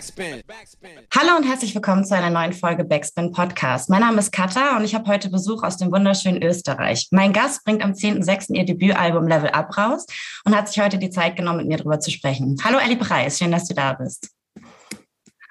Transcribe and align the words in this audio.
Backspin. 0.00 0.42
Hallo 1.14 1.36
und 1.36 1.44
herzlich 1.44 1.74
willkommen 1.74 2.06
zu 2.06 2.16
einer 2.16 2.30
neuen 2.30 2.54
Folge 2.54 2.84
Backspin 2.84 3.32
Podcast. 3.32 3.90
Mein 3.90 4.00
Name 4.00 4.18
ist 4.18 4.32
Katha 4.32 4.78
und 4.78 4.84
ich 4.84 4.94
habe 4.94 5.06
heute 5.06 5.28
Besuch 5.28 5.62
aus 5.62 5.76
dem 5.76 5.92
wunderschönen 5.92 6.42
Österreich. 6.42 7.08
Mein 7.10 7.34
Gast 7.34 7.64
bringt 7.64 7.84
am 7.84 7.92
10.06. 7.92 8.54
ihr 8.54 8.64
Debütalbum 8.64 9.28
Level 9.28 9.50
Up 9.50 9.76
raus 9.76 10.06
und 10.46 10.56
hat 10.56 10.68
sich 10.68 10.82
heute 10.82 10.96
die 10.96 11.10
Zeit 11.10 11.36
genommen, 11.36 11.58
mit 11.58 11.66
mir 11.66 11.76
darüber 11.76 12.00
zu 12.00 12.10
sprechen. 12.10 12.56
Hallo 12.64 12.78
Ellie 12.78 12.96
Preis, 12.96 13.36
schön, 13.36 13.52
dass 13.52 13.68
du 13.68 13.74
da 13.74 13.92
bist. 13.92 14.30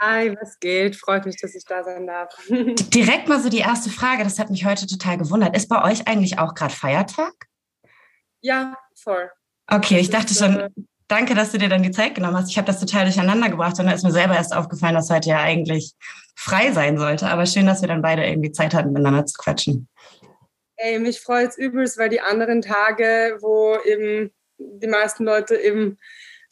Hi, 0.01 0.35
was 0.41 0.59
geht? 0.59 0.95
Freut 0.95 1.27
mich, 1.27 1.39
dass 1.39 1.53
ich 1.53 1.65
da 1.65 1.83
sein 1.83 2.07
darf. 2.07 2.35
Direkt 2.49 3.29
mal 3.29 3.39
so 3.39 3.49
die 3.49 3.59
erste 3.59 3.91
Frage, 3.91 4.23
das 4.23 4.39
hat 4.39 4.49
mich 4.49 4.65
heute 4.65 4.87
total 4.87 5.19
gewundert. 5.19 5.55
Ist 5.55 5.69
bei 5.69 5.83
euch 5.83 6.07
eigentlich 6.07 6.39
auch 6.39 6.55
gerade 6.55 6.73
Feiertag? 6.73 7.33
Ja, 8.41 8.75
voll. 8.99 9.29
Okay, 9.67 9.99
ich 9.99 10.09
dachte 10.09 10.33
schon, 10.33 10.69
danke, 11.09 11.35
dass 11.35 11.51
du 11.51 11.57
dir 11.57 11.67
dann 11.67 11.83
die 11.83 11.91
Zeit 11.91 12.15
genommen 12.15 12.37
hast. 12.37 12.49
Ich 12.49 12.57
habe 12.57 12.67
das 12.67 12.79
total 12.79 13.03
durcheinander 13.03 13.49
gebracht 13.49 13.77
und 13.79 13.87
da 13.87 13.91
ist 13.91 14.03
mir 14.03 14.11
selber 14.11 14.35
erst 14.35 14.55
aufgefallen, 14.55 14.95
dass 14.95 15.09
heute 15.09 15.29
ja 15.29 15.41
eigentlich 15.41 15.93
frei 16.35 16.71
sein 16.71 16.97
sollte. 16.97 17.27
Aber 17.27 17.45
schön, 17.45 17.65
dass 17.65 17.81
wir 17.81 17.89
dann 17.89 18.01
beide 18.01 18.25
irgendwie 18.25 18.51
Zeit 18.53 18.73
hatten, 18.73 18.93
miteinander 18.93 19.25
zu 19.25 19.37
quatschen. 19.37 19.89
Ey, 20.77 20.97
mich 20.99 21.19
freut 21.19 21.49
es 21.49 21.57
übelst, 21.57 21.97
weil 21.97 22.07
die 22.07 22.21
anderen 22.21 22.61
Tage, 22.61 23.37
wo 23.41 23.77
eben 23.83 24.31
die 24.57 24.87
meisten 24.87 25.25
Leute 25.25 25.55
eben 25.55 25.97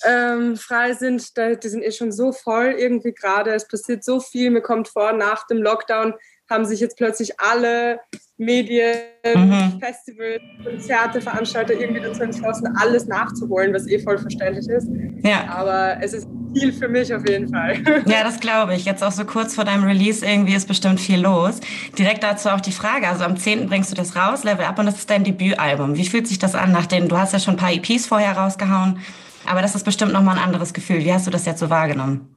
ähm, 0.06 0.56
frei 0.56 0.94
sind, 0.94 1.38
da, 1.38 1.56
die 1.56 1.70
sind 1.70 1.84
eh 1.84 1.92
schon 1.92 2.12
so 2.12 2.32
voll 2.32 2.76
irgendwie 2.78 3.14
gerade. 3.14 3.54
Es 3.54 3.68
passiert 3.68 4.04
so 4.04 4.20
viel. 4.20 4.52
Mir 4.52 4.62
kommt 4.62 4.88
vor, 4.88 5.14
nach 5.14 5.48
dem 5.48 5.58
Lockdown 5.58 6.14
haben 6.50 6.66
sich 6.66 6.80
jetzt 6.80 6.98
plötzlich 6.98 7.40
alle 7.40 8.00
Medien, 8.38 8.96
mhm. 9.36 9.80
Festivals, 9.80 10.42
Konzerte, 10.64 11.22
Veranstalter 11.22 11.74
irgendwie 11.74 12.02
dazu 12.02 12.22
entschlossen, 12.22 12.68
alles 12.80 13.08
nachzuholen, 13.08 13.74
was 13.74 13.88
eh 13.88 14.00
voll 14.00 14.18
verständlich 14.18 14.68
ist. 14.70 14.88
Ja. 15.24 15.48
Aber 15.50 15.98
es 16.02 16.14
ist 16.14 16.28
viel 16.54 16.72
für 16.72 16.88
mich 16.88 17.14
auf 17.14 17.28
jeden 17.28 17.50
Fall. 17.50 17.78
Ja, 18.06 18.24
das 18.24 18.40
glaube 18.40 18.76
ich. 18.76 18.86
Jetzt 18.86 19.04
auch 19.04 19.12
so 19.12 19.26
kurz 19.26 19.56
vor 19.56 19.66
deinem 19.66 19.84
Release 19.84 20.26
irgendwie 20.26 20.56
ist 20.56 20.68
bestimmt 20.68 21.00
viel 21.00 21.20
los. 21.20 21.60
Direkt 21.98 22.24
dazu 22.24 22.50
auch 22.50 22.62
die 22.62 22.72
Frage. 22.72 23.08
Also 23.08 23.24
am 23.24 23.38
10. 23.38 23.68
bringst 23.68 23.92
du 23.92 23.96
das 23.96 24.16
raus, 24.16 24.44
Level 24.44 24.66
Up, 24.66 24.80
und 24.80 24.86
das 24.86 24.98
ist 24.98 25.10
dein 25.10 25.24
Debütalbum. 25.24 25.96
Wie 25.96 26.06
fühlt 26.06 26.28
sich 26.28 26.40
das 26.40 26.56
an, 26.56 26.72
nachdem 26.72 27.08
du 27.10 27.18
hast 27.18 27.34
ja 27.34 27.40
schon 27.40 27.56
ein 27.56 27.58
paar 27.58 27.74
EPs 27.74 28.06
vorher 28.06 28.38
rausgehauen, 28.38 29.00
aber 29.48 29.62
das 29.62 29.76
ist 29.76 29.84
bestimmt 29.84 30.14
nochmal 30.14 30.38
ein 30.38 30.44
anderes 30.44 30.74
Gefühl. 30.74 31.00
Wie 31.00 31.14
hast 31.14 31.28
du 31.28 31.32
das 31.32 31.46
jetzt 31.46 31.60
so 31.60 31.70
wahrgenommen? 31.70 32.36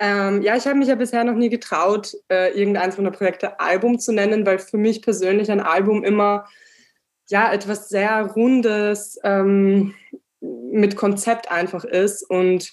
Ähm, 0.00 0.42
ja, 0.42 0.56
ich 0.56 0.66
habe 0.66 0.78
mich 0.78 0.88
ja 0.88 0.94
bisher 0.94 1.24
noch 1.24 1.34
nie 1.34 1.48
getraut, 1.48 2.12
äh, 2.30 2.56
irgendeins 2.56 2.96
meiner 2.96 3.10
Projekte 3.10 3.58
Album 3.58 3.98
zu 3.98 4.12
nennen, 4.12 4.46
weil 4.46 4.58
für 4.58 4.78
mich 4.78 5.02
persönlich 5.02 5.50
ein 5.50 5.60
Album 5.60 6.04
immer 6.04 6.46
ja 7.28 7.52
etwas 7.52 7.88
sehr 7.88 8.22
Rundes 8.22 9.18
ähm, 9.24 9.94
mit 10.40 10.96
Konzept 10.96 11.50
einfach 11.50 11.84
ist 11.84 12.22
und 12.30 12.72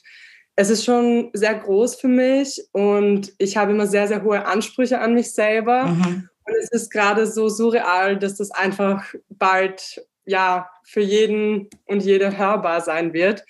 es 0.56 0.70
ist 0.70 0.86
schon 0.86 1.32
sehr 1.34 1.56
groß 1.56 1.96
für 1.96 2.08
mich 2.08 2.64
und 2.72 3.34
ich 3.40 3.58
habe 3.58 3.72
immer 3.72 3.88
sehr, 3.88 4.08
sehr 4.08 4.24
hohe 4.24 4.46
Ansprüche 4.46 5.00
an 5.00 5.14
mich 5.14 5.34
selber. 5.34 5.88
Mhm. 5.88 6.30
Und 6.46 6.56
es 6.62 6.72
ist 6.72 6.92
gerade 6.92 7.28
so 7.28 7.50
surreal, 7.50 8.18
dass 8.18 8.36
das 8.36 8.52
einfach 8.52 9.04
bald 9.30 10.06
ja 10.26 10.70
für 10.84 11.02
jeden 11.02 11.70
und 11.86 12.04
jede 12.04 12.38
hörbar 12.38 12.82
sein 12.82 13.14
wird. 13.14 13.44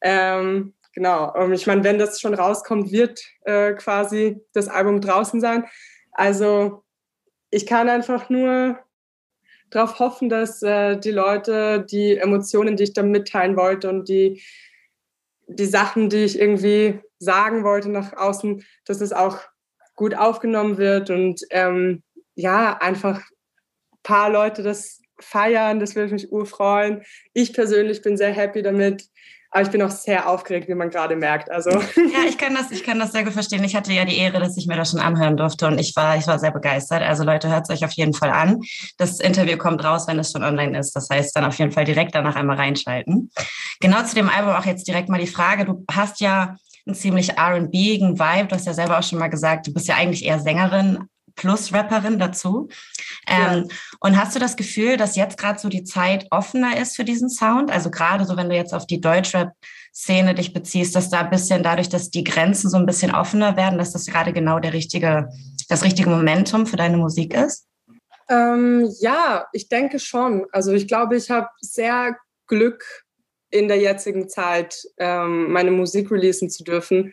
Ähm, 0.00 0.74
genau. 0.94 1.50
Ich 1.52 1.66
meine, 1.66 1.84
wenn 1.84 1.98
das 1.98 2.20
schon 2.20 2.34
rauskommt, 2.34 2.92
wird 2.92 3.22
äh, 3.44 3.72
quasi 3.74 4.40
das 4.52 4.68
Album 4.68 5.00
draußen 5.00 5.40
sein. 5.40 5.64
Also 6.12 6.84
ich 7.50 7.66
kann 7.66 7.88
einfach 7.88 8.28
nur 8.30 8.78
darauf 9.70 9.98
hoffen, 9.98 10.28
dass 10.28 10.62
äh, 10.62 10.96
die 10.98 11.10
Leute 11.10 11.84
die 11.90 12.16
Emotionen, 12.16 12.76
die 12.76 12.84
ich 12.84 12.92
da 12.92 13.02
mitteilen 13.02 13.56
wollte 13.56 13.88
und 13.88 14.08
die, 14.08 14.42
die 15.46 15.66
Sachen, 15.66 16.08
die 16.08 16.24
ich 16.24 16.38
irgendwie 16.38 17.00
sagen 17.18 17.64
wollte 17.64 17.88
nach 17.90 18.12
außen, 18.14 18.64
dass 18.84 19.00
es 19.00 19.12
auch 19.12 19.38
gut 19.94 20.14
aufgenommen 20.14 20.78
wird 20.78 21.10
und 21.10 21.42
ähm, 21.50 22.02
ja, 22.34 22.78
einfach 22.78 23.18
ein 23.18 23.98
paar 24.02 24.30
Leute 24.30 24.62
das 24.62 25.01
feiern, 25.22 25.80
das 25.80 25.94
würde 25.94 26.12
mich 26.12 26.30
urfreuen. 26.32 27.02
Ich 27.32 27.52
persönlich 27.52 28.02
bin 28.02 28.16
sehr 28.16 28.32
happy 28.32 28.62
damit. 28.62 29.04
Aber 29.54 29.62
ich 29.62 29.70
bin 29.70 29.82
auch 29.82 29.90
sehr 29.90 30.30
aufgeregt, 30.30 30.66
wie 30.68 30.74
man 30.74 30.88
gerade 30.88 31.14
merkt. 31.14 31.50
Also. 31.50 31.70
Ja, 31.70 32.24
ich 32.28 32.38
kann 32.38 32.54
das, 32.54 32.70
ich 32.70 32.82
kann 32.84 32.98
das 32.98 33.12
sehr 33.12 33.22
gut 33.22 33.34
verstehen. 33.34 33.62
Ich 33.64 33.76
hatte 33.76 33.92
ja 33.92 34.06
die 34.06 34.16
Ehre, 34.16 34.40
dass 34.40 34.56
ich 34.56 34.66
mir 34.66 34.76
das 34.76 34.90
schon 34.90 35.00
anhören 35.00 35.36
durfte 35.36 35.66
und 35.66 35.78
ich 35.78 35.94
war, 35.94 36.16
ich 36.16 36.26
war 36.26 36.38
sehr 36.38 36.52
begeistert. 36.52 37.02
Also 37.02 37.22
Leute, 37.22 37.50
hört 37.50 37.68
es 37.68 37.76
euch 37.76 37.84
auf 37.84 37.92
jeden 37.92 38.14
Fall 38.14 38.30
an. 38.30 38.60
Das 38.96 39.20
Interview 39.20 39.58
kommt 39.58 39.84
raus, 39.84 40.08
wenn 40.08 40.18
es 40.18 40.32
schon 40.32 40.42
online 40.42 40.78
ist. 40.78 40.96
Das 40.96 41.08
heißt, 41.10 41.36
dann 41.36 41.44
auf 41.44 41.58
jeden 41.58 41.70
Fall 41.70 41.84
direkt 41.84 42.14
danach 42.14 42.34
einmal 42.34 42.56
reinschalten. 42.56 43.30
Genau 43.80 44.02
zu 44.04 44.14
dem 44.14 44.30
Album 44.30 44.52
auch 44.52 44.64
jetzt 44.64 44.88
direkt 44.88 45.10
mal 45.10 45.20
die 45.20 45.26
Frage. 45.26 45.66
Du 45.66 45.84
hast 45.92 46.20
ja 46.20 46.56
einen 46.86 46.96
ziemlich 46.96 47.36
R&B-igen 47.36 48.18
Vibe. 48.18 48.48
Du 48.48 48.54
hast 48.54 48.66
ja 48.66 48.72
selber 48.72 48.98
auch 48.98 49.02
schon 49.02 49.18
mal 49.18 49.28
gesagt, 49.28 49.66
du 49.66 49.74
bist 49.74 49.86
ja 49.86 49.96
eigentlich 49.96 50.24
eher 50.24 50.40
Sängerin, 50.40 51.04
plus 51.34 51.72
Rapperin 51.72 52.18
dazu. 52.18 52.68
Ähm, 53.26 53.66
ja. 53.68 53.76
Und 54.00 54.16
hast 54.18 54.34
du 54.34 54.40
das 54.40 54.56
Gefühl, 54.56 54.96
dass 54.96 55.16
jetzt 55.16 55.38
gerade 55.38 55.58
so 55.58 55.68
die 55.68 55.84
Zeit 55.84 56.26
offener 56.30 56.76
ist 56.76 56.96
für 56.96 57.04
diesen 57.04 57.30
Sound? 57.30 57.70
Also 57.70 57.90
gerade 57.90 58.24
so, 58.24 58.36
wenn 58.36 58.48
du 58.48 58.56
jetzt 58.56 58.74
auf 58.74 58.86
die 58.86 59.00
Deutschrap-Szene 59.00 60.34
dich 60.34 60.52
beziehst, 60.52 60.94
dass 60.94 61.10
da 61.10 61.20
ein 61.20 61.30
bisschen 61.30 61.62
dadurch, 61.62 61.88
dass 61.88 62.10
die 62.10 62.24
Grenzen 62.24 62.70
so 62.70 62.76
ein 62.76 62.86
bisschen 62.86 63.14
offener 63.14 63.56
werden, 63.56 63.78
dass 63.78 63.92
das 63.92 64.06
gerade 64.06 64.32
genau 64.32 64.58
der 64.58 64.72
richtige, 64.72 65.28
das 65.68 65.84
richtige 65.84 66.10
Momentum 66.10 66.66
für 66.66 66.76
deine 66.76 66.96
Musik 66.96 67.34
ist? 67.34 67.66
Ähm, 68.28 68.90
ja, 69.00 69.46
ich 69.52 69.68
denke 69.68 69.98
schon. 69.98 70.46
Also 70.52 70.72
ich 70.72 70.88
glaube, 70.88 71.16
ich 71.16 71.30
habe 71.30 71.48
sehr 71.60 72.16
Glück 72.46 72.84
in 73.50 73.68
der 73.68 73.78
jetzigen 73.78 74.28
Zeit, 74.28 74.82
ähm, 74.98 75.52
meine 75.52 75.70
Musik 75.70 76.10
releasen 76.10 76.50
zu 76.50 76.64
dürfen, 76.64 77.12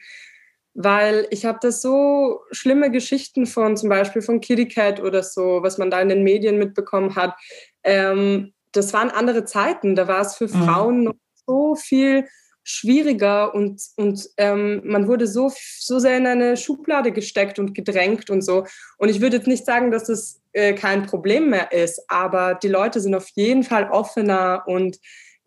weil 0.82 1.28
ich 1.30 1.44
habe 1.44 1.60
da 1.62 1.72
so 1.74 2.40
schlimme 2.52 2.90
Geschichten 2.90 3.46
von 3.46 3.76
zum 3.76 3.90
Beispiel 3.90 4.22
von 4.22 4.40
Kitty 4.40 4.70
Cat 4.70 5.02
oder 5.02 5.24
so, 5.24 5.60
was 5.62 5.78
man 5.78 5.92
da 5.92 6.00
in 6.00 6.08
den 6.08 6.24
Medien 6.24 6.58
mitbekommen 6.58 7.18
hat. 7.18 7.36
Ähm, 7.84 8.54
das 8.72 8.94
waren 8.94 9.10
andere 9.10 9.44
Zeiten, 9.44 9.96
da 9.96 10.08
war 10.08 10.22
es 10.22 10.36
für 10.36 10.48
mhm. 10.48 10.64
Frauen 10.64 11.04
noch 11.04 11.16
so 11.46 11.76
viel 11.76 12.26
schwieriger 12.64 13.54
und, 13.54 13.82
und 13.98 14.30
ähm, 14.38 14.82
man 14.86 15.10
wurde 15.10 15.28
so, 15.28 15.52
so 15.80 16.00
sehr 16.00 16.16
in 16.16 16.28
eine 16.28 16.56
Schublade 16.56 17.12
gesteckt 17.12 17.60
und 17.60 17.74
gedrängt 17.76 18.30
und 18.30 18.42
so. 18.42 18.66
Und 18.98 19.10
ich 19.10 19.20
würde 19.20 19.38
jetzt 19.38 19.48
nicht 19.48 19.66
sagen, 19.66 19.92
dass 19.92 20.08
es 20.08 20.40
äh, 20.54 20.74
kein 20.76 21.06
Problem 21.06 21.50
mehr 21.50 21.74
ist, 21.74 22.02
aber 22.08 22.56
die 22.56 22.70
Leute 22.70 23.02
sind 23.02 23.16
auf 23.16 23.28
jeden 23.36 23.64
Fall 23.64 23.90
offener 23.92 24.64
und 24.66 24.98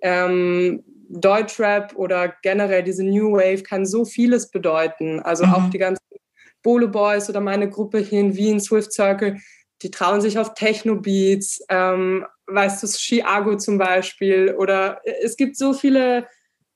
ähm, 0.03 0.85
Deutschrap 1.13 1.95
oder 1.97 2.35
generell 2.43 2.83
diese 2.83 3.05
New 3.05 3.33
Wave 3.33 3.63
kann 3.63 3.85
so 3.87 4.05
vieles 4.05 4.51
bedeuten. 4.51 5.21
Also 5.21 5.47
mhm. 5.47 5.55
auch 5.55 5.71
die 5.71 5.79
ganzen 5.79 6.03
Bolo 6.63 6.89
Boys 6.89 7.29
oder 7.29 7.41
meine 7.41 7.69
Gruppe 7.69 7.99
hier 7.99 8.21
in 8.21 8.37
Wien, 8.37 8.61
Swift 8.61 8.93
Circle, 8.93 9.39
die 9.83 9.91
trauen 9.91 10.21
sich 10.21 10.39
auf 10.39 10.55
Techno-Beats, 10.55 11.65
ähm, 11.69 12.25
weißt 12.47 12.83
du, 12.83 12.87
Chiago 12.87 13.57
zum 13.57 13.79
Beispiel. 13.79 14.55
Oder 14.57 15.01
es 15.23 15.37
gibt 15.37 15.57
so 15.57 15.75
viele 15.75 16.29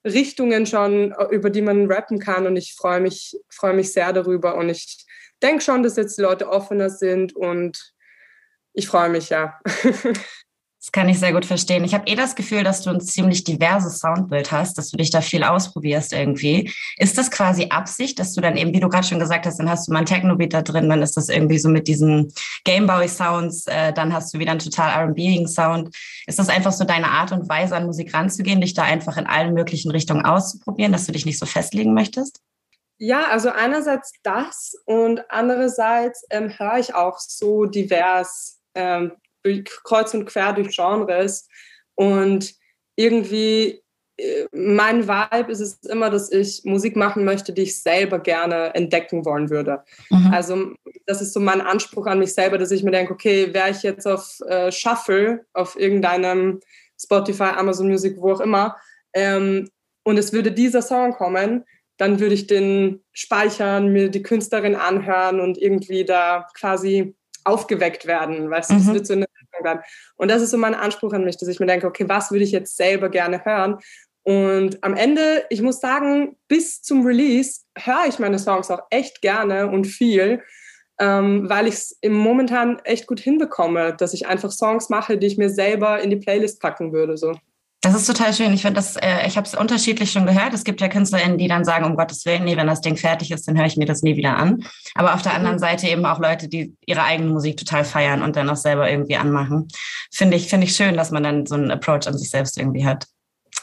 Richtungen 0.05 0.67
schon, 0.67 1.15
über 1.31 1.51
die 1.51 1.63
man 1.63 1.91
rappen 1.91 2.19
kann 2.19 2.47
und 2.47 2.57
ich 2.57 2.75
freue 2.75 3.01
mich, 3.01 3.37
freue 3.49 3.75
mich 3.75 3.93
sehr 3.93 4.13
darüber 4.13 4.57
und 4.57 4.69
ich 4.69 5.05
denke 5.43 5.63
schon, 5.63 5.83
dass 5.83 5.97
jetzt 5.97 6.19
die 6.19 6.23
Leute 6.23 6.49
offener 6.49 6.91
sind 6.91 7.35
und 7.35 7.95
ich 8.73 8.87
freue 8.87 9.09
mich, 9.09 9.31
ja. 9.31 9.59
Das 10.87 10.93
kann 10.93 11.09
ich 11.09 11.19
sehr 11.19 11.33
gut 11.33 11.45
verstehen. 11.45 11.83
Ich 11.83 11.95
habe 11.95 12.07
eh 12.07 12.15
das 12.15 12.37
Gefühl, 12.37 12.63
dass 12.63 12.83
du 12.83 12.91
ein 12.91 13.01
ziemlich 13.01 13.43
diverses 13.43 13.99
Soundbild 13.99 14.53
hast, 14.53 14.79
dass 14.79 14.89
du 14.89 14.97
dich 14.97 15.11
da 15.11 15.21
viel 15.21 15.43
ausprobierst 15.43 16.13
irgendwie. 16.13 16.73
Ist 16.97 17.19
das 17.19 17.33
quasi 17.33 17.71
Absicht, 17.71 18.21
dass 18.21 18.35
du 18.35 18.41
dann 18.41 18.57
eben, 18.57 18.73
wie 18.73 18.79
du 18.79 18.89
gerade 18.89 19.05
schon 19.05 19.19
gesagt 19.19 19.47
hast, 19.47 19.59
dann 19.59 19.69
hast 19.69 19.89
du 19.89 19.93
mal 19.93 19.99
ein 19.99 20.07
Techno-Beat 20.07 20.55
da 20.55 20.63
drin, 20.63 20.89
dann 20.89 21.03
ist 21.03 21.17
das 21.17 21.29
irgendwie 21.29 21.59
so 21.59 21.69
mit 21.69 21.89
diesen 21.89 22.33
Gameboy-Sounds, 22.63 23.67
äh, 23.67 23.93
dann 23.95 24.13
hast 24.13 24.33
du 24.33 24.39
wieder 24.39 24.53
einen 24.53 24.61
total 24.61 25.07
R&B-igen 25.07 25.49
Sound. 25.49 25.93
Ist 26.29 26.39
das 26.39 26.49
einfach 26.49 26.71
so 26.71 26.85
deine 26.85 27.09
Art 27.09 27.33
und 27.33 27.49
Weise, 27.49 27.75
an 27.75 27.87
Musik 27.87 28.15
ranzugehen, 28.15 28.61
dich 28.61 28.75
da 28.75 28.85
einfach 28.85 29.17
in 29.17 29.27
allen 29.27 29.55
möglichen 29.55 29.91
Richtungen 29.91 30.25
auszuprobieren, 30.25 30.93
dass 30.93 31.07
du 31.07 31.11
dich 31.11 31.27
nicht 31.27 31.41
so 31.41 31.47
festlegen 31.47 31.95
möchtest? 31.95 32.43
Ja, 32.99 33.25
also 33.33 33.51
einerseits 33.51 34.13
das 34.23 34.77
und 34.85 35.21
andererseits 35.31 36.25
ähm, 36.31 36.49
höre 36.57 36.79
ich 36.79 36.95
auch 36.95 37.19
so 37.19 37.65
divers. 37.65 38.61
Ähm, 38.77 39.11
durch, 39.47 39.65
kreuz 39.65 40.13
und 40.15 40.27
quer 40.27 40.53
durch 40.53 40.75
Genres. 40.75 41.49
Und 41.95 42.55
irgendwie, 42.97 43.83
äh, 44.17 44.47
mein 44.53 45.07
Vibe 45.07 45.53
ist 45.53 45.61
es 45.61 45.83
immer, 45.85 46.11
dass 46.11 46.31
ich 46.31 46.63
Musik 46.65 46.97
machen 46.97 47.25
möchte, 47.25 47.53
die 47.53 47.63
ich 47.63 47.81
selber 47.81 48.19
gerne 48.19 48.75
entdecken 48.75 49.25
wollen 49.25 49.51
würde. 49.51 49.85
Mhm. 50.11 50.33
Also 50.33 50.75
das 51.07 51.23
ist 51.23 51.33
so 51.33 51.41
mein 51.41 51.61
Anspruch 51.61 52.07
an 52.07 52.19
mich 52.19 52.35
selber, 52.35 52.59
dass 52.59 52.71
ich 52.71 52.83
mir 52.83 52.91
denke, 52.91 53.13
okay, 53.13 53.53
wäre 53.55 53.71
ich 53.71 53.83
jetzt 53.83 54.07
auf 54.07 54.41
äh, 54.49 54.73
Shuffle, 54.73 55.47
auf 55.53 55.79
irgendeinem 55.79 56.61
Spotify, 57.01 57.51
Amazon 57.57 57.89
Music, 57.89 58.17
wo 58.19 58.33
auch 58.33 58.41
immer, 58.41 58.77
ähm, 59.13 59.69
und 60.05 60.19
es 60.19 60.33
würde 60.33 60.53
dieser 60.53 60.83
Song 60.83 61.13
kommen, 61.15 61.65
dann 61.97 62.21
würde 62.21 62.35
ich 62.35 62.47
den 62.47 63.03
speichern, 63.13 63.93
mir 63.93 64.09
die 64.09 64.23
Künstlerin 64.23 64.77
anhören 64.77 65.41
und 65.41 65.59
irgendwie 65.59 66.05
da 66.05 66.47
quasi 66.55 67.17
aufgeweckt 67.45 68.07
werden. 68.07 68.51
Weißt 68.51 68.71
du, 68.71 68.75
mhm. 68.75 68.79
das 68.79 68.95
wird 68.95 69.07
so 69.07 69.15
eine 69.15 69.27
bleiben. 69.67 69.81
Und 70.17 70.31
das 70.31 70.43
ist 70.43 70.51
so 70.51 70.59
mein 70.59 70.75
Anspruch 70.75 71.13
an 71.13 71.25
mich, 71.25 71.37
dass 71.37 71.49
ich 71.49 71.61
mir 71.61 71.67
denke, 71.67 71.87
okay, 71.87 72.09
was 72.09 72.31
würde 72.31 72.45
ich 72.45 72.53
jetzt 72.53 72.77
selber 72.77 73.09
gerne 73.09 73.45
hören? 73.45 73.79
Und 74.23 74.83
am 74.83 74.95
Ende, 74.95 75.45
ich 75.51 75.63
muss 75.63 75.81
sagen, 75.81 76.37
bis 76.49 76.83
zum 76.83 77.07
Release 77.07 77.61
höre 77.79 78.07
ich 78.09 78.19
meine 78.19 78.39
Songs 78.39 78.71
auch 78.71 78.83
echt 78.91 79.23
gerne 79.23 79.69
und 79.69 79.87
viel, 79.87 80.43
ähm, 80.99 81.49
weil 81.49 81.69
ich 81.69 81.75
es 81.75 81.99
im 82.01 82.15
momentan 82.15 82.81
echt 82.85 83.07
gut 83.07 83.21
hinbekomme, 83.21 83.95
dass 83.95 84.15
ich 84.15 84.27
einfach 84.27 84.51
Songs 84.51 84.89
mache, 84.89 85.17
die 85.17 85.29
ich 85.29 85.39
mir 85.39 85.51
selber 85.51 86.01
in 86.01 86.11
die 86.11 86.17
Playlist 86.17 86.61
packen 86.61 86.93
würde. 86.93 87.17
So. 87.17 87.35
Das 87.83 87.95
ist 87.95 88.07
total 88.07 88.35
schön. 88.35 88.53
Ich 88.53 88.63
finde 88.63 88.77
das, 88.77 88.97
äh, 88.97 89.27
ich 89.27 89.37
habe 89.37 89.47
es 89.47 89.55
unterschiedlich 89.55 90.11
schon 90.11 90.27
gehört. 90.27 90.55
Es 90.55 90.65
gibt 90.65 90.81
ja 90.81 90.89
KünstlerInnen, 90.89 91.39
die 91.39 91.47
dann 91.47 91.65
sagen, 91.65 91.85
um 91.85 91.97
Gottes 91.97 92.25
Willen, 92.25 92.45
nee, 92.45 92.57
wenn 92.57 92.67
das 92.67 92.81
Ding 92.81 92.97
fertig 92.97 93.31
ist, 93.31 93.47
dann 93.47 93.57
höre 93.57 93.67
ich 93.67 93.77
mir 93.77 93.87
das 93.87 94.03
nie 94.03 94.17
wieder 94.17 94.37
an. 94.37 94.65
Aber 94.95 95.15
auf 95.15 95.23
der 95.23 95.33
mhm. 95.33 95.39
anderen 95.39 95.59
Seite 95.59 95.87
eben 95.87 96.05
auch 96.05 96.19
Leute, 96.19 96.49
die 96.49 96.75
ihre 96.87 97.05
eigene 97.05 97.31
Musik 97.31 97.57
total 97.57 97.85
feiern 97.85 98.23
und 98.23 98.35
dann 98.35 98.51
auch 98.51 98.57
selber 98.57 98.91
irgendwie 98.91 99.17
anmachen. 99.17 99.69
Finde 100.11 100.37
ich, 100.37 100.49
finde 100.49 100.67
ich 100.67 100.75
schön, 100.75 100.97
dass 100.97 101.11
man 101.11 101.23
dann 101.23 101.47
so 101.47 101.55
einen 101.55 101.71
Approach 101.71 102.07
an 102.07 102.19
sich 102.19 102.31
selbst 102.31 102.59
irgendwie 102.59 102.85
hat. 102.85 103.07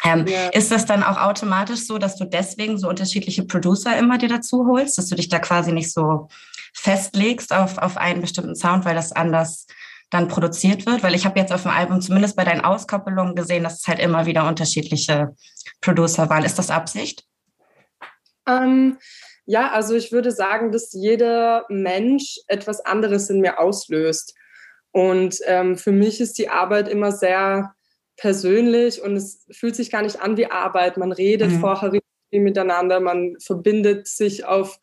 Ähm, 0.03 0.25
ja. 0.27 0.49
Ist 0.49 0.71
das 0.71 0.85
dann 0.85 1.03
auch 1.03 1.17
automatisch 1.17 1.85
so, 1.85 1.97
dass 1.97 2.15
du 2.15 2.25
deswegen 2.25 2.77
so 2.77 2.89
unterschiedliche 2.89 3.43
Producer 3.43 3.97
immer 3.97 4.17
dir 4.17 4.29
dazu 4.29 4.67
holst, 4.67 4.97
dass 4.97 5.07
du 5.07 5.15
dich 5.15 5.29
da 5.29 5.39
quasi 5.39 5.71
nicht 5.71 5.91
so 5.91 6.27
festlegst 6.73 7.53
auf, 7.53 7.77
auf 7.77 7.97
einen 7.97 8.21
bestimmten 8.21 8.55
Sound, 8.55 8.85
weil 8.85 8.95
das 8.95 9.11
anders 9.11 9.67
dann 10.13 10.27
produziert 10.27 10.85
wird? 10.85 11.03
Weil 11.03 11.15
ich 11.15 11.25
habe 11.25 11.39
jetzt 11.39 11.51
auf 11.51 11.63
dem 11.63 11.71
Album 11.71 12.01
zumindest 12.01 12.35
bei 12.35 12.43
deinen 12.43 12.61
Auskoppelungen 12.61 13.35
gesehen, 13.35 13.63
dass 13.63 13.81
es 13.81 13.87
halt 13.87 13.99
immer 13.99 14.25
wieder 14.25 14.47
unterschiedliche 14.47 15.35
Producer 15.81 16.29
waren. 16.29 16.45
Ist 16.45 16.59
das 16.59 16.69
Absicht? 16.69 17.23
Ähm, 18.47 18.97
ja, 19.45 19.71
also 19.71 19.95
ich 19.95 20.11
würde 20.11 20.31
sagen, 20.31 20.71
dass 20.71 20.93
jeder 20.93 21.65
Mensch 21.69 22.39
etwas 22.47 22.81
anderes 22.81 23.29
in 23.29 23.41
mir 23.41 23.59
auslöst. 23.59 24.35
Und 24.91 25.39
ähm, 25.45 25.77
für 25.77 25.91
mich 25.91 26.21
ist 26.21 26.37
die 26.37 26.49
Arbeit 26.49 26.87
immer 26.87 27.11
sehr 27.11 27.73
persönlich 28.15 29.01
und 29.01 29.15
es 29.15 29.45
fühlt 29.51 29.75
sich 29.75 29.89
gar 29.89 30.03
nicht 30.03 30.21
an 30.21 30.37
wie 30.37 30.45
Arbeit. 30.45 30.97
Man 30.97 31.11
redet 31.11 31.51
mhm. 31.51 31.59
vorher 31.59 31.99
miteinander, 32.31 32.99
man 32.99 33.35
verbindet 33.39 34.07
sich 34.07 34.45
auf 34.45 34.79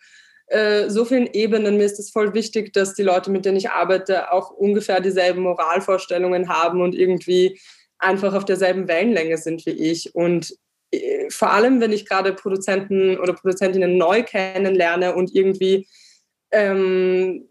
äh, 0.50 0.90
so 0.90 1.04
vielen 1.04 1.28
Ebenen. 1.32 1.76
Mir 1.76 1.84
ist 1.84 2.00
es 2.00 2.10
voll 2.10 2.34
wichtig, 2.34 2.72
dass 2.72 2.94
die 2.94 3.04
Leute, 3.04 3.30
mit 3.30 3.44
denen 3.44 3.56
ich 3.56 3.70
arbeite, 3.70 4.32
auch 4.32 4.50
ungefähr 4.50 5.00
dieselben 5.00 5.42
Moralvorstellungen 5.42 6.48
haben 6.48 6.80
und 6.80 6.94
irgendwie 6.94 7.60
einfach 7.98 8.34
auf 8.34 8.44
derselben 8.44 8.88
Wellenlänge 8.88 9.38
sind 9.38 9.64
wie 9.64 9.70
ich. 9.70 10.12
Und 10.14 10.56
äh, 10.90 11.30
vor 11.30 11.52
allem, 11.52 11.80
wenn 11.80 11.92
ich 11.92 12.08
gerade 12.08 12.32
Produzenten 12.32 13.16
oder 13.18 13.32
Produzentinnen 13.32 13.96
neu 13.96 14.24
kennenlerne 14.24 15.14
und 15.14 15.34
irgendwie 15.34 15.86
ähm, 16.50 17.48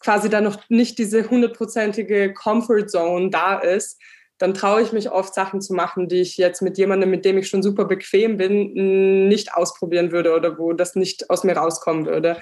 quasi 0.00 0.28
da 0.28 0.42
noch 0.42 0.68
nicht 0.68 0.98
diese 0.98 1.30
hundertprozentige 1.30 2.34
Comfort 2.34 2.88
Zone 2.88 3.30
da 3.30 3.58
ist, 3.58 3.98
dann 4.40 4.54
traue 4.54 4.80
ich 4.80 4.92
mich 4.92 5.10
oft 5.10 5.34
Sachen 5.34 5.60
zu 5.60 5.74
machen, 5.74 6.08
die 6.08 6.22
ich 6.22 6.38
jetzt 6.38 6.62
mit 6.62 6.78
jemandem, 6.78 7.10
mit 7.10 7.26
dem 7.26 7.36
ich 7.36 7.48
schon 7.48 7.62
super 7.62 7.84
bequem 7.84 8.38
bin, 8.38 9.28
nicht 9.28 9.54
ausprobieren 9.54 10.12
würde 10.12 10.34
oder 10.34 10.58
wo 10.58 10.72
das 10.72 10.96
nicht 10.96 11.28
aus 11.28 11.44
mir 11.44 11.56
rauskommen 11.56 12.06
würde. 12.06 12.40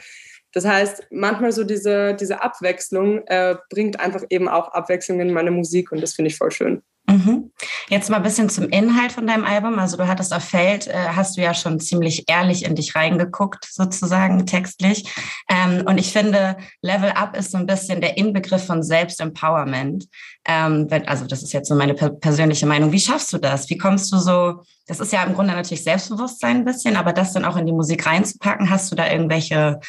Das 0.52 0.64
heißt, 0.64 1.08
manchmal 1.10 1.50
so 1.50 1.64
diese, 1.64 2.14
diese 2.14 2.40
Abwechslung 2.40 3.26
äh, 3.26 3.56
bringt 3.68 3.98
einfach 3.98 4.22
eben 4.30 4.48
auch 4.48 4.68
Abwechslung 4.68 5.20
in 5.20 5.32
meine 5.32 5.50
Musik 5.50 5.90
und 5.90 6.00
das 6.00 6.14
finde 6.14 6.30
ich 6.30 6.38
voll 6.38 6.52
schön. 6.52 6.82
Mhm. 7.08 7.50
Jetzt 7.88 8.10
mal 8.10 8.18
ein 8.18 8.22
bisschen 8.22 8.50
zum 8.50 8.68
Inhalt 8.68 9.12
von 9.12 9.26
deinem 9.26 9.44
Album. 9.44 9.78
Also 9.78 9.96
du 9.96 10.06
hattest 10.06 10.34
auf 10.34 10.44
Feld, 10.44 10.88
äh, 10.88 10.92
hast 11.16 11.36
du 11.36 11.40
ja 11.40 11.54
schon 11.54 11.80
ziemlich 11.80 12.24
ehrlich 12.28 12.66
in 12.66 12.74
dich 12.74 12.94
reingeguckt, 12.94 13.64
sozusagen 13.64 14.44
textlich. 14.44 15.10
Ähm, 15.48 15.84
und 15.86 15.96
ich 15.96 16.12
finde, 16.12 16.58
Level 16.82 17.10
Up 17.12 17.34
ist 17.34 17.52
so 17.52 17.56
ein 17.56 17.64
bisschen 17.64 18.02
der 18.02 18.18
Inbegriff 18.18 18.66
von 18.66 18.82
Selbstempowerment. 18.82 20.06
Ähm, 20.46 20.90
wenn, 20.90 21.08
also 21.08 21.24
das 21.24 21.42
ist 21.42 21.54
jetzt 21.54 21.68
so 21.68 21.74
meine 21.74 21.94
per 21.94 22.10
persönliche 22.10 22.66
Meinung. 22.66 22.92
Wie 22.92 23.00
schaffst 23.00 23.32
du 23.32 23.38
das? 23.38 23.70
Wie 23.70 23.78
kommst 23.78 24.12
du 24.12 24.18
so, 24.18 24.62
das 24.86 25.00
ist 25.00 25.12
ja 25.12 25.22
im 25.24 25.32
Grunde 25.32 25.54
natürlich 25.54 25.84
Selbstbewusstsein 25.84 26.58
ein 26.58 26.64
bisschen, 26.66 26.96
aber 26.96 27.14
das 27.14 27.32
dann 27.32 27.46
auch 27.46 27.56
in 27.56 27.64
die 27.64 27.72
Musik 27.72 28.04
reinzupacken, 28.04 28.68
hast 28.68 28.92
du 28.92 28.96
da 28.96 29.10
irgendwelche 29.10 29.80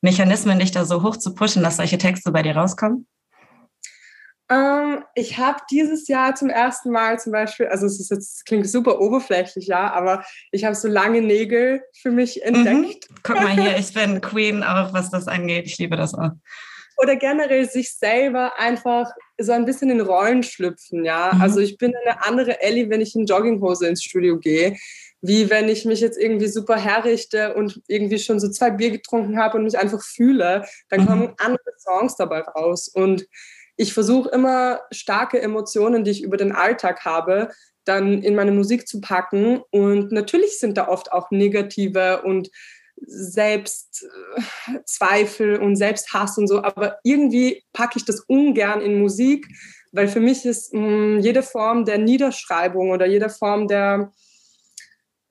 Mechanismen, 0.00 0.58
dich 0.58 0.72
da 0.72 0.84
so 0.84 1.04
hoch 1.04 1.18
zu 1.18 1.34
pushen, 1.34 1.62
dass 1.62 1.76
solche 1.76 1.98
Texte 1.98 2.32
bei 2.32 2.42
dir 2.42 2.56
rauskommen? 2.56 3.06
Ähm, 4.50 5.02
ich 5.14 5.38
habe 5.38 5.58
dieses 5.70 6.06
Jahr 6.06 6.34
zum 6.34 6.50
ersten 6.50 6.90
Mal 6.90 7.18
zum 7.18 7.32
Beispiel, 7.32 7.66
also 7.66 7.86
es 7.86 7.98
ist 7.98 8.10
jetzt 8.10 8.44
klingt 8.44 8.68
super 8.68 9.00
oberflächlich, 9.00 9.66
ja, 9.66 9.92
aber 9.92 10.24
ich 10.52 10.64
habe 10.64 10.74
so 10.74 10.86
lange 10.86 11.22
Nägel 11.22 11.82
für 12.00 12.10
mich 12.10 12.36
mhm. 12.44 12.54
entdeckt. 12.54 13.10
Mhm. 13.10 13.14
Guck 13.22 13.36
mal 13.36 13.50
hier, 13.50 13.78
ich 13.78 13.94
bin 13.94 14.20
Queen 14.20 14.62
auch, 14.62 14.92
was 14.92 15.10
das 15.10 15.28
angeht. 15.28 15.66
Ich 15.66 15.78
liebe 15.78 15.96
das 15.96 16.14
auch. 16.14 16.32
Oder 16.96 17.16
generell 17.16 17.68
sich 17.68 17.94
selber 17.94 18.58
einfach 18.58 19.10
so 19.38 19.52
ein 19.52 19.64
bisschen 19.64 19.90
in 19.90 20.00
Rollen 20.00 20.42
schlüpfen, 20.42 21.04
ja. 21.04 21.32
Mhm. 21.34 21.40
Also 21.40 21.60
ich 21.60 21.78
bin 21.78 21.94
eine 22.04 22.24
andere 22.24 22.60
Ellie, 22.60 22.90
wenn 22.90 23.00
ich 23.00 23.14
in 23.14 23.26
Jogginghose 23.26 23.88
ins 23.88 24.04
Studio 24.04 24.38
gehe, 24.38 24.76
wie 25.22 25.48
wenn 25.48 25.70
ich 25.70 25.86
mich 25.86 26.00
jetzt 26.00 26.18
irgendwie 26.18 26.48
super 26.48 26.76
herrichte 26.76 27.54
und 27.54 27.80
irgendwie 27.88 28.18
schon 28.18 28.38
so 28.38 28.50
zwei 28.50 28.70
Bier 28.70 28.90
getrunken 28.90 29.38
habe 29.38 29.56
und 29.56 29.64
mich 29.64 29.78
einfach 29.78 30.02
fühle, 30.02 30.66
dann 30.90 31.00
mhm. 31.00 31.06
kommen 31.06 31.34
andere 31.38 31.72
Songs 31.78 32.14
dabei 32.16 32.40
raus 32.40 32.88
und 32.88 33.26
ich 33.76 33.92
versuche 33.92 34.30
immer 34.30 34.80
starke 34.90 35.40
Emotionen, 35.40 36.02
die 36.04 36.12
ich 36.12 36.22
über 36.22 36.36
den 36.36 36.52
Alltag 36.52 37.04
habe, 37.04 37.50
dann 37.84 38.22
in 38.22 38.34
meine 38.34 38.52
Musik 38.52 38.88
zu 38.88 39.00
packen. 39.00 39.62
Und 39.70 40.12
natürlich 40.12 40.58
sind 40.58 40.76
da 40.76 40.88
oft 40.88 41.12
auch 41.12 41.30
negative 41.30 42.22
und 42.22 42.50
Selbstzweifel 42.96 45.56
und 45.56 45.76
Selbsthass 45.76 46.36
und 46.38 46.48
so, 46.48 46.62
aber 46.62 46.98
irgendwie 47.02 47.64
packe 47.72 47.98
ich 47.98 48.04
das 48.04 48.20
ungern 48.20 48.80
in 48.80 49.00
Musik, 49.00 49.48
weil 49.92 50.06
für 50.08 50.20
mich 50.20 50.46
ist 50.46 50.72
mh, 50.72 50.80
mm, 50.80 51.18
jede 51.20 51.42
Form 51.42 51.84
der 51.84 51.98
Niederschreibung 51.98 52.90
oder 52.90 53.06
jede 53.06 53.28
Form 53.28 53.68
der, 53.68 54.12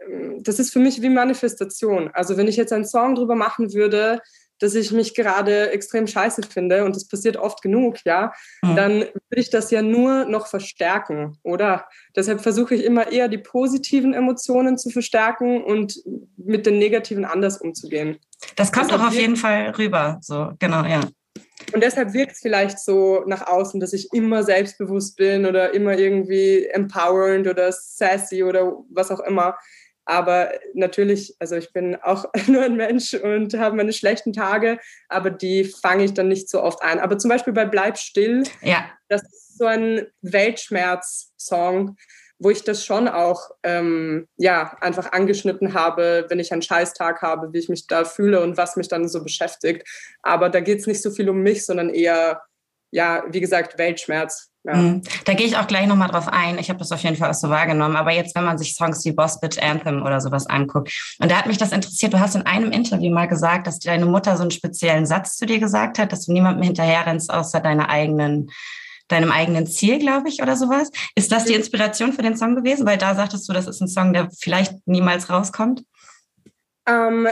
mm, 0.08 0.44
das 0.44 0.60
ist 0.60 0.72
für 0.74 0.80
mich 0.80 1.02
wie 1.02 1.10
Manifestation. 1.10 2.12
Also 2.14 2.36
wenn 2.38 2.50
ich 2.50 2.58
jetzt 2.58 2.74
einen 2.74 2.86
Song 2.86 3.16
drüber 3.16 3.36
machen 3.36 3.74
würde, 3.74 4.22
dass 4.60 4.76
ich 4.76 4.92
mich 4.92 5.16
gerade 5.16 5.72
extrem 5.72 6.08
scheiße 6.08 6.44
finde 6.44 6.86
und 6.86 6.96
das 6.96 7.08
passiert 7.08 7.38
oft 7.38 7.62
genug, 7.62 7.98
ja, 8.06 8.34
mhm. 8.62 8.76
dann 8.76 8.94
würde 9.00 9.42
ich 9.42 9.50
das 9.50 9.72
ja 9.72 9.82
nur 9.82 10.26
noch 10.26 10.48
verstärken, 10.48 11.38
oder? 11.44 11.88
Deshalb 12.16 12.42
versuche 12.42 12.76
ich 12.76 12.84
immer 12.84 13.12
eher 13.12 13.28
die 13.28 13.38
positiven 13.38 14.14
Emotionen 14.14 14.78
zu 14.78 14.90
verstärken 14.90 15.64
und 15.64 16.02
mit 16.38 16.66
den 16.66 16.78
negativen 16.78 17.26
anders 17.26 17.58
umzugehen. 17.58 18.18
Das 18.56 18.72
kommt 18.72 18.88
deshalb 18.88 19.02
auch 19.02 19.08
auf 19.08 19.14
jeden 19.14 19.36
Fall 19.36 19.72
rüber, 19.72 20.18
so, 20.22 20.52
genau, 20.60 20.84
ja. 20.86 21.02
Und 21.74 21.82
deshalb 21.82 22.14
wirkt 22.14 22.34
es 22.34 22.40
vielleicht 22.40 22.80
so 22.80 23.24
nach 23.26 23.48
außen, 23.48 23.80
dass 23.80 23.94
ich 23.94 24.10
immer 24.12 24.44
selbstbewusst 24.44 25.16
bin 25.16 25.46
oder 25.46 25.74
immer 25.74 25.98
irgendwie 25.98 26.66
empowernd 26.68 27.48
oder 27.48 27.72
sassy 27.72 28.44
oder 28.44 28.74
was 28.90 29.12
auch 29.12 29.22
immer. 29.22 29.56
Aber 30.06 30.52
natürlich, 30.74 31.36
also 31.40 31.56
ich 31.56 31.72
bin 31.72 31.96
auch 31.96 32.26
nur 32.48 32.64
ein 32.64 32.76
Mensch 32.76 33.14
und 33.14 33.54
habe 33.58 33.76
meine 33.76 33.94
schlechten 33.94 34.34
Tage, 34.34 34.80
aber 35.10 35.30
die 35.30 35.64
fange 35.64 36.04
ich 36.04 36.14
dann 36.14 36.28
nicht 36.28 36.50
so 36.50 36.62
oft 36.62 36.82
ein. 36.82 37.00
Aber 37.00 37.18
zum 37.18 37.30
Beispiel 37.30 37.54
bei 37.54 37.66
Bleib 37.66 37.98
still, 37.98 38.44
ja. 38.62 38.86
das 39.10 39.24
ist 39.24 39.58
so 39.58 39.66
ein 39.66 40.08
Weltschmerz-Song, 40.22 41.96
wo 42.40 42.50
ich 42.50 42.64
das 42.64 42.86
schon 42.86 43.08
auch 43.08 43.52
ähm, 43.64 44.28
ja, 44.38 44.76
einfach 44.82 45.12
angeschnitten 45.14 45.74
habe, 45.74 46.26
wenn 46.30 46.40
ich 46.40 46.52
einen 46.52 46.62
Scheißtag 46.62 47.22
habe, 47.22 47.54
wie 47.54 47.60
ich 47.60 47.70
mich 47.70 47.88
da 47.88 48.04
fühle 48.04 48.42
und 48.42 48.58
was 48.58 48.76
mich 48.76 48.90
dann 48.90 49.08
so 49.08 49.24
beschäftigt. 49.24 49.88
Aber 50.22 50.50
da 50.50 50.60
geht 50.60 50.80
es 50.80 50.88
nicht 50.88 51.02
so 51.02 51.12
viel 51.12 51.30
um 51.30 51.42
mich, 51.42 51.66
sondern 51.66 51.90
eher, 51.90 52.42
ja, 52.94 53.24
wie 53.30 53.42
gesagt, 53.42 53.78
Weltschmerz. 53.78 54.50
Ja. 54.66 54.76
Mhm. 54.76 55.02
Da 55.26 55.34
gehe 55.34 55.46
ich 55.46 55.58
auch 55.58 55.68
gleich 55.68 55.88
nochmal 55.88 56.08
drauf 56.08 56.28
ein. 56.30 56.58
Ich 56.58 56.70
habe 56.70 56.80
das 56.80 56.92
auf 56.92 57.02
jeden 57.02 57.18
Fall 57.18 57.30
auch 57.30 57.36
so 57.36 57.50
wahrgenommen. 57.50 57.98
Aber 57.98 58.12
jetzt, 58.12 58.34
wenn 58.36 58.46
man 58.46 58.58
sich 58.58 58.76
Songs 58.76 59.04
wie 59.04 59.12
Boss 59.12 59.40
Bitch 59.40 59.62
Anthem 59.62 60.04
oder 60.04 60.22
sowas 60.22 60.48
anguckt, 60.48 60.94
und 61.20 61.30
da 61.30 61.38
hat 61.38 61.48
mich 61.48 61.58
das 61.58 61.74
interessiert, 61.74 62.14
du 62.14 62.20
hast 62.20 62.36
in 62.36 62.44
einem 62.44 62.72
Interview 62.72 63.12
mal 63.12 63.28
gesagt, 63.28 63.68
dass 63.68 63.80
deine 63.80 64.06
Mutter 64.06 64.38
so 64.38 64.44
einen 64.44 64.52
speziellen 64.52 65.06
Satz 65.06 65.36
zu 65.36 65.46
dir 65.46 65.60
gesagt 65.60 66.00
hat, 66.00 66.14
dass 66.14 66.26
du 66.26 66.32
niemandem 66.34 66.64
hinterherrennst, 66.64 67.34
außer 67.34 67.60
deiner 67.60 67.90
eigenen, 67.90 68.52
deinem 69.10 69.32
eigenen 69.32 69.68
Ziel, 69.68 70.00
glaube 70.00 70.30
ich, 70.30 70.42
oder 70.42 70.56
sowas. 70.56 70.90
Ist 71.16 71.32
das 71.32 71.46
die 71.46 71.56
Inspiration 71.56 72.14
für 72.14 72.22
den 72.22 72.38
Song 72.38 72.56
gewesen? 72.56 72.86
Weil 72.86 72.98
da 72.98 73.16
sagtest 73.16 73.50
du, 73.50 73.54
das 73.54 73.68
ist 73.68 73.82
ein 73.82 73.90
Song, 73.90 74.14
der 74.14 74.30
vielleicht 74.40 74.76
niemals 74.86 75.30
rauskommt. 75.30 75.84
Ähm, 76.86 77.28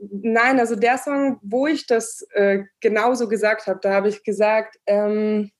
nein, 0.00 0.58
also 0.58 0.74
der 0.74 0.98
Song, 0.98 1.38
wo 1.42 1.66
ich 1.66 1.86
das 1.86 2.26
äh, 2.32 2.64
genauso 2.80 3.28
gesagt 3.28 3.66
habe, 3.66 3.78
da 3.80 3.92
habe 3.92 4.08
ich 4.08 4.24
gesagt, 4.24 4.78
ähm, 4.86 5.50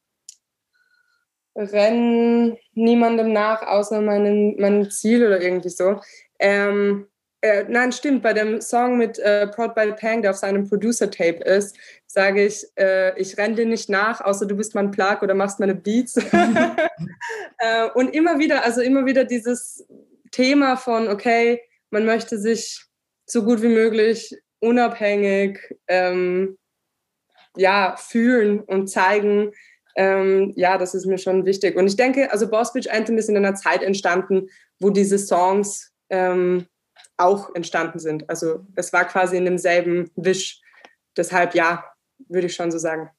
renn 1.55 2.57
niemandem 2.75 3.33
nach, 3.33 3.63
außer 3.63 4.01
meinem, 4.01 4.57
meinem 4.59 4.91
Ziel 4.91 5.27
oder 5.27 5.41
irgendwie 5.41 5.71
so. 5.71 6.01
Ähm, 6.39 7.09
äh, 7.41 7.65
nein, 7.69 7.93
stimmt, 7.93 8.23
bei 8.23 8.33
dem 8.33 8.61
Song 8.61 8.99
mit 8.99 9.19
äh, 9.19 9.47
Prod 9.47 9.75
by 9.75 9.93
Pang, 9.93 10.23
der 10.23 10.33
auf 10.33 10.37
seinem 10.37 10.69
Producer-Tape 10.69 11.45
ist, 11.45 11.77
sage 12.07 12.45
ich, 12.45 12.67
äh, 12.77 13.19
ich 13.21 13.37
renne 13.39 13.55
dir 13.55 13.67
nicht 13.67 13.89
nach, 13.89 14.21
außer 14.21 14.47
du 14.47 14.57
bist 14.57 14.75
mein 14.75 14.91
Plug 14.91 15.19
oder 15.23 15.35
machst 15.35 15.61
meine 15.61 15.75
Beats. 15.75 16.17
äh, 17.59 17.89
und 17.95 18.15
immer 18.15 18.39
wieder, 18.39 18.65
also 18.65 18.81
immer 18.81 19.07
wieder 19.07 19.25
dieses 19.25 19.87
Thema 20.31 20.77
von, 20.77 21.09
okay, 21.09 21.61
man 21.91 22.05
möchte 22.05 22.39
sich 22.39 22.86
so 23.27 23.43
gut 23.43 23.63
wie 23.63 23.69
möglich 23.69 24.37
unabhängig 24.61 25.61
ähm, 25.89 26.57
ja, 27.57 27.97
fühlen 27.97 28.61
und 28.61 28.89
zeigen, 28.89 29.53
ähm, 29.97 30.53
ja, 30.57 30.77
das 30.77 30.95
ist 30.95 31.07
mir 31.07 31.19
schon 31.19 31.47
wichtig. 31.47 31.77
Und 31.77 31.87
ich 31.87 31.97
denke, 31.97 32.31
also 32.31 32.49
Boss 32.49 32.73
Bitch 32.73 32.89
Anthem 32.89 33.17
ist 33.19 33.29
in 33.29 33.37
einer 33.37 33.55
Zeit 33.55 33.83
entstanden, 33.83 34.49
wo 34.79 34.91
diese 34.91 35.19
Songs 35.19 35.93
ähm, 36.11 36.67
auch 37.17 37.55
entstanden 37.55 37.99
sind. 37.99 38.29
Also 38.29 38.67
es 38.77 38.93
war 38.93 39.07
quasi 39.07 39.37
in 39.39 39.47
demselben 39.47 40.11
Wisch. 40.17 40.61
Deshalb 41.17 41.55
ja, 41.55 41.85
würde 42.29 42.47
ich 42.47 42.55
schon 42.55 42.71
so 42.71 42.79
sagen. 42.79 43.11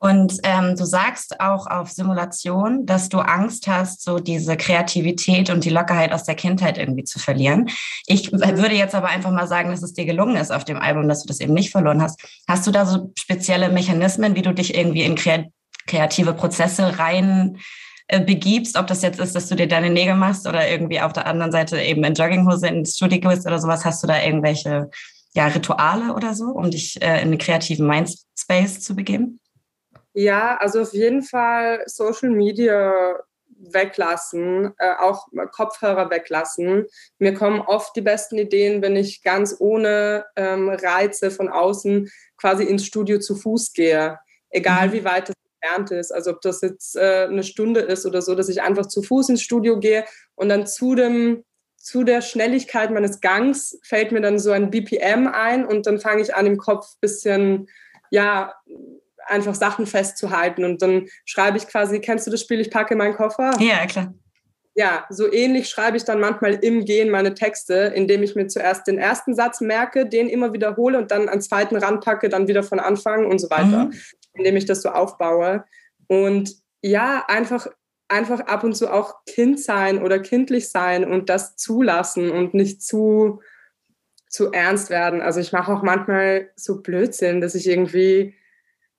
Und 0.00 0.38
ähm, 0.44 0.76
du 0.76 0.84
sagst 0.84 1.40
auch 1.40 1.66
auf 1.66 1.90
Simulation, 1.90 2.86
dass 2.86 3.08
du 3.08 3.18
Angst 3.18 3.66
hast, 3.66 4.02
so 4.02 4.20
diese 4.20 4.56
Kreativität 4.56 5.50
und 5.50 5.64
die 5.64 5.70
Lockerheit 5.70 6.12
aus 6.12 6.22
der 6.22 6.36
Kindheit 6.36 6.78
irgendwie 6.78 7.02
zu 7.02 7.18
verlieren. 7.18 7.68
Ich 8.06 8.30
würde 8.30 8.76
jetzt 8.76 8.94
aber 8.94 9.08
einfach 9.08 9.32
mal 9.32 9.48
sagen, 9.48 9.70
dass 9.70 9.82
es 9.82 9.94
dir 9.94 10.04
gelungen 10.04 10.36
ist 10.36 10.52
auf 10.52 10.64
dem 10.64 10.78
Album, 10.78 11.08
dass 11.08 11.22
du 11.22 11.28
das 11.28 11.40
eben 11.40 11.52
nicht 11.52 11.70
verloren 11.70 12.00
hast. 12.00 12.20
Hast 12.46 12.66
du 12.66 12.70
da 12.70 12.86
so 12.86 13.12
spezielle 13.18 13.70
Mechanismen, 13.70 14.36
wie 14.36 14.42
du 14.42 14.54
dich 14.54 14.76
irgendwie 14.76 15.02
in 15.02 15.16
kreative 15.86 16.32
Prozesse 16.32 16.98
rein 17.00 17.58
äh, 18.06 18.20
begibst, 18.20 18.78
ob 18.78 18.86
das 18.86 19.02
jetzt 19.02 19.18
ist, 19.18 19.34
dass 19.34 19.48
du 19.48 19.56
dir 19.56 19.66
deine 19.66 19.90
Nägel 19.90 20.14
machst 20.14 20.46
oder 20.46 20.68
irgendwie 20.70 21.00
auf 21.00 21.12
der 21.12 21.26
anderen 21.26 21.50
Seite 21.50 21.80
eben 21.80 22.04
in 22.04 22.14
Jogginghose 22.14 22.68
ins 22.68 22.96
Studio 22.96 23.18
gehst 23.18 23.46
oder 23.46 23.58
sowas, 23.58 23.84
hast 23.84 24.02
du 24.02 24.06
da 24.06 24.22
irgendwelche 24.22 24.90
ja, 25.34 25.48
Rituale 25.48 26.14
oder 26.14 26.34
so, 26.34 26.46
um 26.46 26.70
dich 26.70 27.02
äh, 27.02 27.20
in 27.20 27.28
einen 27.28 27.38
kreativen 27.38 27.86
Mindspace 27.86 28.80
zu 28.80 28.94
begeben? 28.94 29.40
Ja, 30.18 30.56
also 30.56 30.80
auf 30.80 30.94
jeden 30.94 31.22
Fall 31.22 31.84
Social 31.86 32.30
Media 32.30 33.20
weglassen, 33.56 34.74
äh, 34.78 34.94
auch 34.98 35.28
Kopfhörer 35.52 36.10
weglassen. 36.10 36.86
Mir 37.20 37.34
kommen 37.34 37.60
oft 37.60 37.94
die 37.94 38.00
besten 38.00 38.36
Ideen, 38.36 38.82
wenn 38.82 38.96
ich 38.96 39.22
ganz 39.22 39.54
ohne 39.60 40.26
ähm, 40.34 40.70
Reize 40.70 41.30
von 41.30 41.48
außen 41.48 42.10
quasi 42.36 42.64
ins 42.64 42.84
Studio 42.84 43.20
zu 43.20 43.36
Fuß 43.36 43.72
gehe, 43.74 44.18
egal 44.50 44.88
mhm. 44.88 44.92
wie 44.94 45.04
weit 45.04 45.28
es 45.28 45.36
entfernt 45.62 45.92
ist. 45.92 46.10
Also 46.10 46.32
ob 46.32 46.40
das 46.40 46.62
jetzt 46.62 46.96
äh, 46.96 47.28
eine 47.30 47.44
Stunde 47.44 47.78
ist 47.78 48.04
oder 48.04 48.20
so, 48.20 48.34
dass 48.34 48.48
ich 48.48 48.60
einfach 48.60 48.86
zu 48.86 49.02
Fuß 49.02 49.28
ins 49.28 49.42
Studio 49.42 49.78
gehe 49.78 50.04
und 50.34 50.48
dann 50.48 50.66
zu 50.66 50.96
dem 50.96 51.44
zu 51.76 52.02
der 52.02 52.22
Schnelligkeit 52.22 52.90
meines 52.90 53.20
Gangs 53.20 53.78
fällt 53.84 54.10
mir 54.10 54.20
dann 54.20 54.40
so 54.40 54.50
ein 54.50 54.70
BPM 54.70 55.28
ein 55.28 55.64
und 55.64 55.86
dann 55.86 56.00
fange 56.00 56.22
ich 56.22 56.34
an 56.34 56.44
im 56.44 56.56
Kopf 56.56 56.86
ein 56.86 57.00
bisschen 57.00 57.68
ja 58.10 58.52
einfach 59.28 59.54
Sachen 59.54 59.86
festzuhalten. 59.86 60.64
Und 60.64 60.82
dann 60.82 61.08
schreibe 61.24 61.58
ich 61.58 61.66
quasi, 61.66 62.00
kennst 62.00 62.26
du 62.26 62.30
das 62.30 62.40
Spiel, 62.40 62.60
ich 62.60 62.70
packe 62.70 62.96
meinen 62.96 63.14
Koffer? 63.14 63.52
Ja, 63.60 63.86
klar. 63.86 64.14
Ja, 64.74 65.06
so 65.10 65.32
ähnlich 65.32 65.68
schreibe 65.68 65.96
ich 65.96 66.04
dann 66.04 66.20
manchmal 66.20 66.54
im 66.54 66.84
Gehen 66.84 67.10
meine 67.10 67.34
Texte, 67.34 67.92
indem 67.96 68.22
ich 68.22 68.36
mir 68.36 68.46
zuerst 68.46 68.86
den 68.86 68.96
ersten 68.96 69.34
Satz 69.34 69.60
merke, 69.60 70.06
den 70.06 70.28
immer 70.28 70.52
wiederhole 70.52 70.98
und 70.98 71.10
dann 71.10 71.28
einen 71.28 71.40
zweiten 71.40 71.76
ranpacke, 71.76 72.28
dann 72.28 72.46
wieder 72.46 72.62
von 72.62 72.78
Anfang 72.78 73.26
und 73.26 73.40
so 73.40 73.50
weiter, 73.50 73.86
mhm. 73.86 73.94
indem 74.34 74.56
ich 74.56 74.66
das 74.66 74.82
so 74.82 74.90
aufbaue. 74.90 75.64
Und 76.06 76.54
ja, 76.80 77.24
einfach, 77.26 77.66
einfach 78.06 78.38
ab 78.40 78.62
und 78.62 78.76
zu 78.76 78.92
auch 78.92 79.24
Kind 79.26 79.58
sein 79.58 80.00
oder 80.00 80.20
kindlich 80.20 80.70
sein 80.70 81.04
und 81.04 81.28
das 81.28 81.56
zulassen 81.56 82.30
und 82.30 82.54
nicht 82.54 82.80
zu, 82.80 83.40
zu 84.28 84.52
ernst 84.52 84.90
werden. 84.90 85.20
Also 85.20 85.40
ich 85.40 85.52
mache 85.52 85.72
auch 85.72 85.82
manchmal 85.82 86.50
so 86.54 86.82
Blödsinn, 86.82 87.40
dass 87.40 87.56
ich 87.56 87.68
irgendwie 87.68 88.37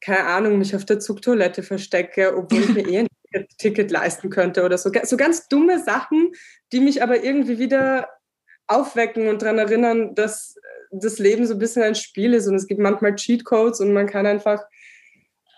keine 0.01 0.25
Ahnung, 0.25 0.58
mich 0.58 0.75
auf 0.75 0.86
der 0.86 1.00
Zugtoilette 1.00 1.63
verstecke, 1.63 2.36
obwohl 2.36 2.62
ich 2.62 2.70
mir 2.70 2.88
eh 2.88 3.00
ein 3.00 3.08
Ticket 3.58 3.91
leisten 3.91 4.29
könnte 4.29 4.63
oder 4.63 4.77
so. 4.77 4.91
So 5.03 5.18
ganz 5.18 5.48
dumme 5.48 5.84
Sachen, 5.84 6.32
die 6.72 6.79
mich 6.79 7.03
aber 7.03 7.24
irgendwie 7.24 7.60
wieder 7.60 8.08
aufwecken 8.68 9.27
und 9.27 9.41
daran 9.41 9.58
erinnern, 9.58 10.15
dass 10.15 10.56
das 10.91 11.20
Leben 11.20 11.46
so 11.46 11.53
ein 11.53 11.60
bisschen 11.60 11.84
ein 11.84 11.96
Spiel 11.96 12.34
ist 12.34 12.48
und 12.48 12.56
es 12.56 12.68
gibt 12.68 12.79
manchmal 12.79 13.15
Cheatcodes 13.15 13.79
und 13.79 13.94
man 13.94 14.08
kann 14.08 14.25
einfach 14.25 14.63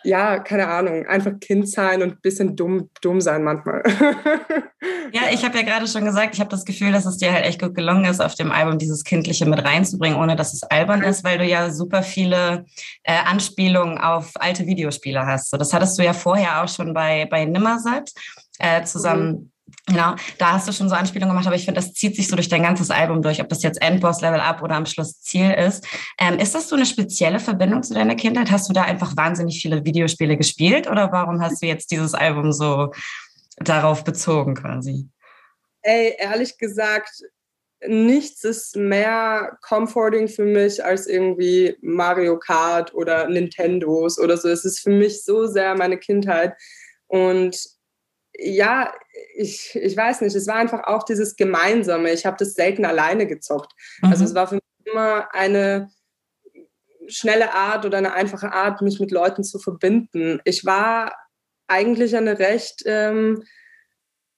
ja, 0.04 0.40
keine 0.40 0.68
Ahnung, 0.68 1.06
einfach 1.06 1.40
Kind 1.40 1.70
sein 1.70 2.02
und 2.02 2.10
ein 2.14 2.22
bisschen 2.22 2.56
dumm, 2.56 2.90
dumm 3.02 3.22
sein 3.22 3.44
manchmal. 3.44 3.84
ja, 5.14 5.22
ich 5.32 5.44
habe 5.46 5.58
ja 5.58 5.64
gerade 5.64 5.88
schon 5.88 6.06
gesagt, 6.06 6.34
ich 6.34 6.40
habe 6.40 6.50
das 6.50 6.66
Gefühl, 6.66 6.92
dass 6.92 7.06
es 7.06 7.18
dir 7.18 7.32
halt 7.32 7.46
echt 7.46 7.62
gut 7.62 7.76
gelungen 7.76 8.06
ist, 8.06 8.22
auf 8.22 8.36
dem 8.36 8.52
Album 8.52 8.78
dieses 8.78 9.04
Kindliche 9.04 9.46
mit 9.46 9.64
reinzubringen, 9.64 10.18
ohne 10.18 10.36
dass 10.36 10.54
es 10.54 10.64
albern 10.64 11.04
ist, 11.04 11.24
weil 11.24 11.38
du 11.38 11.46
ja 11.46 11.70
super 11.72 12.04
viele 12.04 12.66
äh, 13.04 13.14
Anspielungen 13.26 13.98
auf 13.98 14.32
alte 14.36 14.66
Videospiele 14.66 15.26
hast. 15.26 15.50
So, 15.50 15.58
das 15.58 15.74
hattest 15.74 15.98
du 15.98 16.04
ja 16.04 16.14
vorher 16.14 16.64
auch 16.64 16.68
schon 16.68 16.94
bei, 16.94 17.28
bei 17.30 17.46
Nimmersatt 17.46 18.12
äh, 18.60 18.84
zusammen. 18.84 19.32
Mhm 19.32 19.52
Genau, 19.88 20.16
da 20.38 20.54
hast 20.54 20.68
du 20.68 20.72
schon 20.72 20.90
so 20.90 20.96
Anspielungen 20.96 21.34
gemacht, 21.34 21.48
aber 21.48 21.56
ich 21.56 21.66
finde, 21.66 21.82
das 21.82 21.94
zieht 21.94 22.16
sich 22.16 22.28
so 22.28 22.36
durch 22.36 22.50
dein 22.50 22.64
ganzes 22.64 22.92
Album 22.92 23.22
durch, 23.22 23.42
ob 23.42 23.50
das 23.50 23.64
jetzt 23.64 23.82
Endboss, 23.82 24.22
Level 24.22 24.40
Up 24.40 24.62
oder 24.62 24.76
am 24.76 24.86
Schluss 24.86 25.22
Ziel 25.22 25.52
ist. 25.52 25.86
Ähm, 26.20 26.40
ist 26.40 26.56
das 26.56 26.70
so 26.70 26.76
eine 26.76 26.86
spezielle 26.86 27.40
Verbindung 27.40 27.84
zu 27.84 27.94
deiner 27.94 28.16
Kindheit? 28.16 28.52
Hast 28.52 28.70
du 28.70 28.74
da 28.74 28.84
einfach 28.84 29.16
wahnsinnig 29.18 29.62
viele 29.62 29.84
Videospiele 29.84 30.38
gespielt 30.38 30.90
oder 30.90 31.12
warum 31.12 31.42
hast 31.42 31.62
du 31.62 31.68
jetzt 31.68 31.92
dieses 31.92 32.14
Album 32.14 32.54
so 32.54 32.94
darauf 33.58 34.04
bezogen 34.04 34.56
quasi? 34.56 35.08
Ey, 35.82 36.16
ehrlich 36.20 36.58
gesagt, 36.58 37.24
nichts 37.88 38.44
ist 38.44 38.76
mehr 38.76 39.58
comforting 39.62 40.28
für 40.28 40.46
mich 40.46 40.84
als 40.84 41.08
irgendwie 41.08 41.76
Mario 41.82 42.38
Kart 42.38 42.94
oder 42.94 43.28
Nintendos 43.28 44.20
oder 44.20 44.38
so. 44.38 44.50
Es 44.50 44.66
ist 44.66 44.80
für 44.80 44.92
mich 44.92 45.24
so 45.24 45.48
sehr 45.48 45.76
meine 45.76 45.98
Kindheit 45.98 46.54
und 47.08 47.58
ja, 48.44 48.94
ich, 49.36 49.76
ich 49.76 49.96
weiß 49.96 50.22
nicht, 50.22 50.36
es 50.36 50.48
war 50.48 50.56
einfach 50.56 50.84
auch 50.86 51.04
dieses 51.04 51.36
Gemeinsame. 51.36 52.12
Ich 52.12 52.26
habe 52.26 52.38
das 52.38 52.54
selten 52.54 52.86
alleine 52.86 53.28
gezockt. 53.28 53.74
Also 54.02 54.08
mhm. 54.08 54.12
Also 54.12 54.24
es 54.26 54.36
war 54.36 54.48
für 54.48 54.56
mich 54.56 54.64
immer 54.86 55.34
eine 55.34 55.90
schnelle 57.08 57.54
Art 57.54 57.86
oder 57.86 57.98
eine 57.98 58.14
einfache 58.14 58.52
Art, 58.52 58.82
mich 58.82 59.00
mit 59.00 59.12
Leuten 59.12 59.44
zu 59.44 59.60
verbinden. 59.60 60.40
Ich 60.46 60.66
war 60.66 61.16
eigentlich 61.68 62.16
eine 62.16 62.40
recht 62.40 62.84
ähm, 62.86 63.44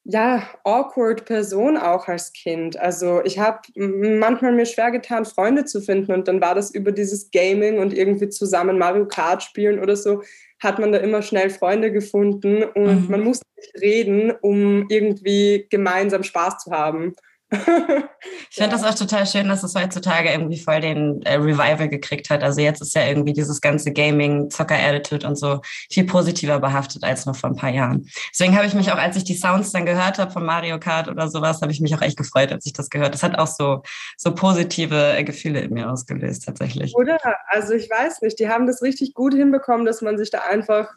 ja, 0.06 0.44
awkward 0.64 1.26
Person 1.26 1.78
auch 1.78 2.08
als 2.08 2.34
Kind. 2.34 2.78
Also 2.78 3.22
ich 3.24 3.40
habe 3.40 3.60
manchmal 3.76 4.52
mir 4.52 4.66
schwer 4.66 4.92
getan, 4.92 5.26
Freunde 5.26 5.64
zu 5.66 5.82
finden 5.82 6.12
und 6.12 6.28
dann 6.28 6.42
war 6.42 6.56
das 6.56 6.72
über 6.72 6.92
dieses 6.92 7.32
Gaming 7.32 7.80
und 7.80 7.94
irgendwie 7.94 8.30
zusammen 8.30 8.78
Mario 8.78 9.08
Kart 9.08 9.44
spielen 9.44 9.80
oder 9.80 9.96
so 9.96 10.22
hat 10.64 10.80
man 10.80 10.94
da 10.94 11.00
immer 11.00 11.22
schnell 11.22 11.50
Freunde 11.50 11.92
gefunden 11.92 12.64
und 12.64 13.04
mhm. 13.04 13.12
man 13.12 13.22
musste 13.22 13.46
nicht 13.58 13.82
reden, 13.82 14.32
um 14.42 14.88
irgendwie 14.90 15.68
gemeinsam 15.70 16.24
Spaß 16.24 16.60
zu 16.60 16.72
haben. 16.72 17.16
Ich 17.54 18.56
finde 18.56 18.76
ja. 18.76 18.82
das 18.82 18.84
auch 18.84 18.96
total 18.96 19.26
schön, 19.28 19.48
dass 19.48 19.64
es 19.64 19.76
heutzutage 19.76 20.30
irgendwie 20.32 20.60
voll 20.60 20.82
den 20.82 21.22
äh, 21.24 21.36
Revival 21.36 21.90
gekriegt 21.90 22.30
hat. 22.30 22.44
Also 22.44 22.62
jetzt 22.62 22.82
ist 22.82 22.96
ja 22.96 23.06
irgendwie 23.06 23.34
dieses 23.34 23.62
ganze 23.62 23.92
Gaming, 23.92 24.50
Zocker-Attitude 24.50 25.28
und 25.28 25.38
so 25.38 25.62
viel 25.92 26.06
positiver 26.06 26.60
behaftet 26.60 27.04
als 27.04 27.26
noch 27.26 27.36
vor 27.36 27.52
ein 27.52 27.56
paar 27.56 27.70
Jahren. 27.70 28.10
Deswegen 28.32 28.56
habe 28.56 28.66
ich 28.66 28.74
mich 28.74 28.92
auch, 28.92 28.98
als 28.98 29.16
ich 29.16 29.24
die 29.24 29.36
Sounds 29.36 29.72
dann 29.72 29.86
gehört 29.86 30.18
habe 30.18 30.32
von 30.32 30.46
Mario 30.46 30.80
Kart 30.80 31.08
oder 31.08 31.30
sowas, 31.30 31.62
habe 31.62 31.72
ich 31.72 31.82
mich 31.82 31.94
auch 31.96 32.02
echt 32.02 32.18
gefreut, 32.18 32.52
als 32.52 32.66
ich 32.66 32.74
das 32.74 32.90
gehört. 32.90 33.08
habe. 33.08 33.12
Das 33.14 33.24
hat 33.24 33.38
auch 33.38 33.48
so, 33.48 33.84
so 34.18 34.34
positive 34.34 35.14
äh, 35.16 35.24
Gefühle 35.24 35.62
in 35.62 35.74
mir 35.74 35.92
ausgelöst, 35.92 36.46
tatsächlich. 36.46 36.96
Oder? 36.96 37.20
Also 37.48 37.74
ich 37.74 37.90
weiß 37.90 38.22
nicht, 38.22 38.40
die 38.40 38.50
haben 38.50 38.68
das 38.68 38.82
richtig 38.82 39.14
gut 39.14 39.34
hinbekommen, 39.34 39.86
dass 39.86 40.02
man 40.02 40.18
sich 40.18 40.32
da 40.32 40.40
einfach 40.50 40.90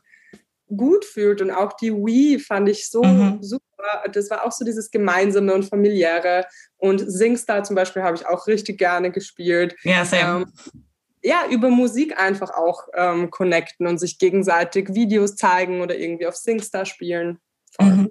gut 0.75 1.05
fühlt. 1.05 1.41
Und 1.41 1.51
auch 1.51 1.73
die 1.75 1.93
Wii 1.93 2.39
fand 2.39 2.69
ich 2.69 2.89
so 2.89 3.03
mhm. 3.03 3.43
super. 3.43 3.63
Das 4.13 4.31
war 4.31 4.45
auch 4.45 4.53
so 4.53 4.65
dieses 4.65 4.91
Gemeinsame 4.91 5.55
und 5.55 5.65
Familiäre. 5.65 6.47
Und 6.77 7.01
Singstar 7.01 7.65
zum 7.65 7.77
Beispiel 7.77 8.03
habe 8.03 8.17
ich 8.17 8.27
auch 8.27 8.47
richtig 8.47 8.79
gerne 8.79 9.11
gespielt. 9.11 9.77
Ja, 9.83 10.05
sehr. 10.05 10.21
Ähm, 10.21 10.53
ja, 11.23 11.47
über 11.51 11.71
Musik 11.71 12.19
einfach 12.21 12.51
auch 12.51 12.89
ähm, 12.95 13.31
connecten 13.31 13.87
und 13.87 13.99
sich 13.99 14.19
gegenseitig 14.19 14.95
Videos 14.95 15.35
zeigen 15.35 15.81
oder 15.81 15.97
irgendwie 15.97 16.27
auf 16.27 16.37
Singstar 16.37 16.85
spielen. 16.85 17.39
Mhm. 17.81 18.11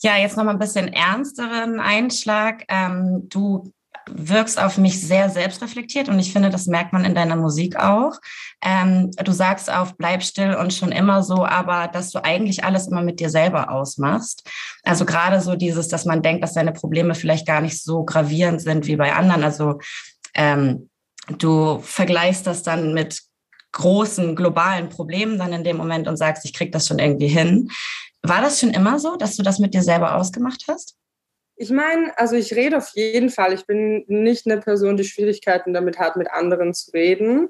Ja, 0.00 0.18
jetzt 0.18 0.36
noch 0.36 0.44
mal 0.44 0.50
ein 0.50 0.58
bisschen 0.58 0.92
ernsteren 0.92 1.80
Einschlag. 1.80 2.64
Ähm, 2.68 3.26
du 3.30 3.72
wirkst 4.10 4.60
auf 4.60 4.78
mich 4.78 5.00
sehr 5.00 5.30
selbstreflektiert 5.30 6.08
und 6.08 6.18
ich 6.18 6.32
finde, 6.32 6.50
das 6.50 6.66
merkt 6.66 6.92
man 6.92 7.04
in 7.04 7.14
deiner 7.14 7.36
Musik 7.36 7.76
auch. 7.76 8.12
Ähm, 8.62 9.10
du 9.22 9.32
sagst 9.32 9.70
auf 9.72 9.96
bleib 9.96 10.22
still 10.22 10.54
und 10.54 10.72
schon 10.72 10.92
immer 10.92 11.22
so, 11.22 11.44
aber 11.44 11.88
dass 11.88 12.10
du 12.10 12.24
eigentlich 12.24 12.64
alles 12.64 12.88
immer 12.88 13.02
mit 13.02 13.20
dir 13.20 13.30
selber 13.30 13.70
ausmachst. 13.70 14.48
Also 14.82 15.04
gerade 15.04 15.40
so 15.40 15.54
dieses, 15.54 15.88
dass 15.88 16.04
man 16.04 16.22
denkt, 16.22 16.42
dass 16.42 16.54
deine 16.54 16.72
Probleme 16.72 17.14
vielleicht 17.14 17.46
gar 17.46 17.60
nicht 17.60 17.82
so 17.82 18.04
gravierend 18.04 18.60
sind 18.60 18.86
wie 18.86 18.96
bei 18.96 19.12
anderen. 19.12 19.44
Also 19.44 19.80
ähm, 20.34 20.88
du 21.38 21.78
vergleichst 21.80 22.46
das 22.46 22.62
dann 22.62 22.94
mit 22.94 23.22
großen 23.72 24.36
globalen 24.36 24.88
Problemen 24.88 25.38
dann 25.38 25.52
in 25.52 25.64
dem 25.64 25.76
Moment 25.76 26.08
und 26.08 26.16
sagst, 26.16 26.44
ich 26.44 26.54
krieg 26.54 26.72
das 26.72 26.86
schon 26.86 26.98
irgendwie 26.98 27.28
hin. 27.28 27.70
War 28.22 28.40
das 28.40 28.60
schon 28.60 28.70
immer 28.70 28.98
so, 28.98 29.16
dass 29.16 29.36
du 29.36 29.42
das 29.42 29.58
mit 29.58 29.74
dir 29.74 29.82
selber 29.82 30.14
ausgemacht 30.14 30.64
hast? 30.68 30.96
Ich 31.56 31.70
meine, 31.70 32.16
also 32.18 32.34
ich 32.34 32.54
rede 32.54 32.76
auf 32.76 32.90
jeden 32.94 33.30
Fall. 33.30 33.52
Ich 33.52 33.66
bin 33.66 34.04
nicht 34.08 34.46
eine 34.46 34.60
Person, 34.60 34.96
die 34.96 35.04
Schwierigkeiten 35.04 35.72
damit 35.72 35.98
hat, 35.98 36.16
mit 36.16 36.30
anderen 36.30 36.74
zu 36.74 36.90
reden. 36.90 37.48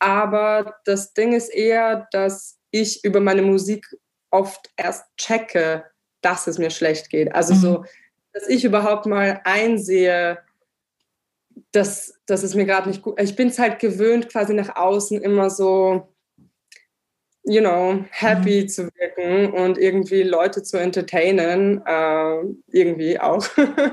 Aber 0.00 0.76
das 0.84 1.12
Ding 1.14 1.32
ist 1.32 1.48
eher, 1.54 2.08
dass 2.10 2.58
ich 2.70 3.04
über 3.04 3.20
meine 3.20 3.42
Musik 3.42 3.86
oft 4.30 4.70
erst 4.76 5.04
checke, 5.16 5.84
dass 6.20 6.48
es 6.48 6.58
mir 6.58 6.70
schlecht 6.70 7.10
geht. 7.10 7.32
Also 7.34 7.54
mhm. 7.54 7.58
so, 7.58 7.84
dass 8.32 8.48
ich 8.48 8.64
überhaupt 8.64 9.06
mal 9.06 9.40
einsehe, 9.44 10.38
dass, 11.70 12.20
dass 12.26 12.42
es 12.42 12.54
mir 12.56 12.64
gerade 12.64 12.88
nicht 12.88 13.02
gut. 13.02 13.20
Ich 13.20 13.36
bin 13.36 13.48
es 13.48 13.58
halt 13.60 13.78
gewöhnt, 13.78 14.28
quasi 14.28 14.54
nach 14.54 14.74
außen 14.74 15.22
immer 15.22 15.50
so 15.50 16.13
you 17.44 17.60
know, 17.60 18.04
happy 18.10 18.62
mhm. 18.62 18.68
zu 18.68 18.88
wirken 18.94 19.52
und 19.52 19.78
irgendwie 19.78 20.22
Leute 20.22 20.62
zu 20.62 20.78
entertainen, 20.78 21.82
äh, 21.86 22.42
irgendwie 22.68 23.20
auch. 23.20 23.46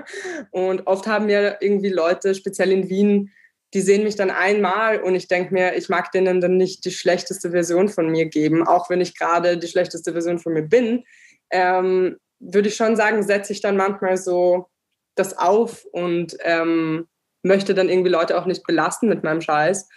und 0.51 0.87
oft 0.87 1.05
haben 1.07 1.25
mir 1.25 1.57
irgendwie 1.59 1.89
Leute, 1.89 2.33
speziell 2.33 2.71
in 2.71 2.89
Wien, 2.89 3.31
die 3.73 3.81
sehen 3.81 4.03
mich 4.03 4.15
dann 4.15 4.31
einmal 4.31 5.01
und 5.01 5.15
ich 5.15 5.27
denke 5.27 5.53
mir, 5.53 5.75
ich 5.75 5.89
mag 5.89 6.11
denen 6.11 6.41
dann 6.41 6.57
nicht 6.57 6.83
die 6.85 6.91
schlechteste 6.91 7.51
Version 7.51 7.87
von 7.87 8.09
mir 8.09 8.25
geben, 8.25 8.67
auch 8.67 8.89
wenn 8.89 9.01
ich 9.01 9.17
gerade 9.17 9.57
die 9.57 9.67
schlechteste 9.67 10.11
Version 10.11 10.39
von 10.39 10.53
mir 10.53 10.63
bin. 10.63 11.03
Ähm, 11.51 12.17
würde 12.39 12.69
ich 12.69 12.75
schon 12.75 12.95
sagen, 12.95 13.23
setze 13.23 13.53
ich 13.53 13.61
dann 13.61 13.77
manchmal 13.77 14.17
so 14.17 14.67
das 15.15 15.37
auf 15.37 15.85
und 15.91 16.35
ähm, 16.41 17.07
möchte 17.43 17.73
dann 17.73 17.89
irgendwie 17.89 18.09
Leute 18.09 18.37
auch 18.37 18.45
nicht 18.45 18.63
belasten 18.65 19.07
mit 19.07 19.23
meinem 19.23 19.41
Scheiß. 19.41 19.87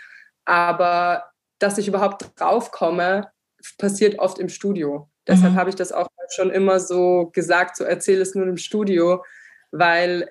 Aber 0.45 1.25
dass 1.59 1.79
ich 1.79 1.89
überhaupt 1.89 2.33
draufkomme, 2.39 3.31
passiert 3.79 4.19
oft 4.19 4.39
im 4.39 4.49
Studio. 4.49 5.09
Deshalb 5.27 5.53
mhm. 5.53 5.57
habe 5.57 5.71
ich 5.71 5.77
das 5.77 5.93
auch 5.93 6.09
schon 6.35 6.51
immer 6.51 6.81
so 6.81 7.31
gesagt, 7.33 7.77
so 7.77 7.85
erzähle 7.85 8.23
es 8.23 8.35
nur 8.35 8.47
im 8.47 8.57
Studio, 8.57 9.25
weil 9.71 10.31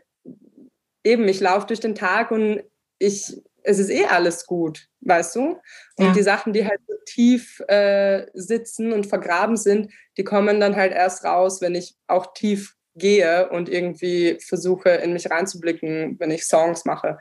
eben 1.03 1.27
ich 1.27 1.39
laufe 1.39 1.67
durch 1.67 1.79
den 1.79 1.95
Tag 1.95 2.31
und 2.31 2.63
ich, 2.99 3.41
es 3.63 3.79
ist 3.79 3.89
eh 3.89 4.05
alles 4.05 4.45
gut, 4.45 4.87
weißt 5.01 5.35
du? 5.35 5.59
Und 5.97 6.05
ja. 6.05 6.13
die 6.13 6.23
Sachen, 6.23 6.53
die 6.53 6.65
halt 6.65 6.79
so 6.87 6.93
tief 7.05 7.59
äh, 7.67 8.25
sitzen 8.33 8.93
und 8.93 9.07
vergraben 9.07 9.57
sind, 9.57 9.91
die 10.17 10.23
kommen 10.23 10.59
dann 10.59 10.75
halt 10.75 10.93
erst 10.93 11.23
raus, 11.23 11.61
wenn 11.61 11.75
ich 11.75 11.95
auch 12.07 12.33
tief 12.33 12.75
gehe 12.95 13.49
und 13.49 13.69
irgendwie 13.69 14.37
versuche, 14.39 14.89
in 14.89 15.13
mich 15.13 15.29
reinzublicken, 15.29 16.19
wenn 16.19 16.31
ich 16.31 16.45
Songs 16.45 16.85
mache. 16.85 17.17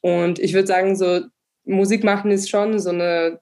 Und 0.00 0.38
ich 0.38 0.52
würde 0.54 0.66
sagen, 0.66 0.96
so 0.96 1.22
Musik 1.64 2.04
machen 2.04 2.30
ist 2.30 2.50
schon 2.50 2.78
so 2.78 2.90
eine 2.90 3.40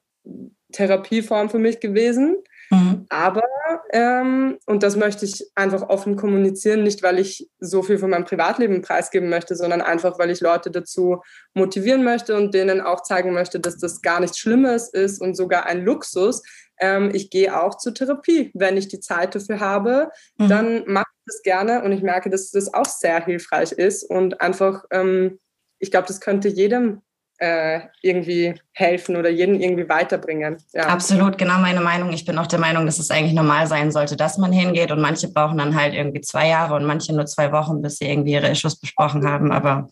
Therapieform 0.73 1.49
für 1.49 1.59
mich 1.59 1.79
gewesen. 1.79 2.37
Mhm. 2.69 3.05
Aber, 3.09 3.43
ähm, 3.91 4.57
und 4.65 4.83
das 4.83 4.95
möchte 4.95 5.25
ich 5.25 5.45
einfach 5.55 5.89
offen 5.89 6.15
kommunizieren, 6.15 6.83
nicht 6.83 7.03
weil 7.03 7.19
ich 7.19 7.49
so 7.59 7.83
viel 7.83 7.99
von 7.99 8.09
meinem 8.09 8.25
Privatleben 8.25 8.81
preisgeben 8.81 9.29
möchte, 9.29 9.55
sondern 9.55 9.81
einfach, 9.81 10.17
weil 10.17 10.31
ich 10.31 10.41
Leute 10.41 10.71
dazu 10.71 11.21
motivieren 11.53 12.03
möchte 12.03 12.35
und 12.35 12.53
denen 12.53 12.81
auch 12.81 13.03
zeigen 13.03 13.33
möchte, 13.33 13.59
dass 13.59 13.77
das 13.77 14.01
gar 14.01 14.19
nichts 14.19 14.39
Schlimmes 14.39 14.89
ist 14.89 15.21
und 15.21 15.35
sogar 15.35 15.65
ein 15.65 15.83
Luxus. 15.83 16.41
Ähm, 16.79 17.11
ich 17.13 17.29
gehe 17.29 17.59
auch 17.59 17.77
zur 17.77 17.93
Therapie, 17.93 18.51
wenn 18.55 18.77
ich 18.77 18.87
die 18.87 18.99
Zeit 18.99 19.35
dafür 19.35 19.59
habe, 19.59 20.09
mhm. 20.37 20.49
dann 20.49 20.83
mache 20.87 21.05
ich 21.15 21.33
das 21.33 21.41
gerne 21.43 21.83
und 21.83 21.91
ich 21.91 22.01
merke, 22.01 22.29
dass 22.29 22.51
das 22.51 22.73
auch 22.73 22.85
sehr 22.85 23.23
hilfreich 23.23 23.71
ist 23.71 24.03
und 24.03 24.41
einfach, 24.41 24.83
ähm, 24.89 25.39
ich 25.79 25.91
glaube, 25.91 26.07
das 26.07 26.21
könnte 26.21 26.47
jedem 26.47 27.01
äh, 27.43 27.81
irgendwie 28.01 28.55
helfen 28.71 29.17
oder 29.17 29.29
jeden 29.29 29.59
irgendwie 29.59 29.89
weiterbringen. 29.89 30.55
Ja. 30.71 30.83
Absolut, 30.83 31.37
genau 31.37 31.59
meine 31.59 31.81
Meinung. 31.81 32.13
Ich 32.13 32.23
bin 32.23 32.37
auch 32.37 32.47
der 32.47 32.59
Meinung, 32.59 32.85
dass 32.85 32.99
es 32.99 33.11
eigentlich 33.11 33.33
normal 33.33 33.67
sein 33.67 33.91
sollte, 33.91 34.15
dass 34.15 34.37
man 34.37 34.53
hingeht 34.53 34.91
und 34.91 35.01
manche 35.01 35.27
brauchen 35.27 35.57
dann 35.57 35.75
halt 35.75 35.93
irgendwie 35.93 36.21
zwei 36.21 36.47
Jahre 36.47 36.75
und 36.75 36.85
manche 36.85 37.13
nur 37.13 37.25
zwei 37.25 37.51
Wochen, 37.51 37.81
bis 37.81 37.97
sie 37.97 38.05
irgendwie 38.05 38.31
ihre 38.31 38.49
Issues 38.49 38.79
besprochen 38.79 39.27
haben. 39.27 39.51
Aber 39.51 39.89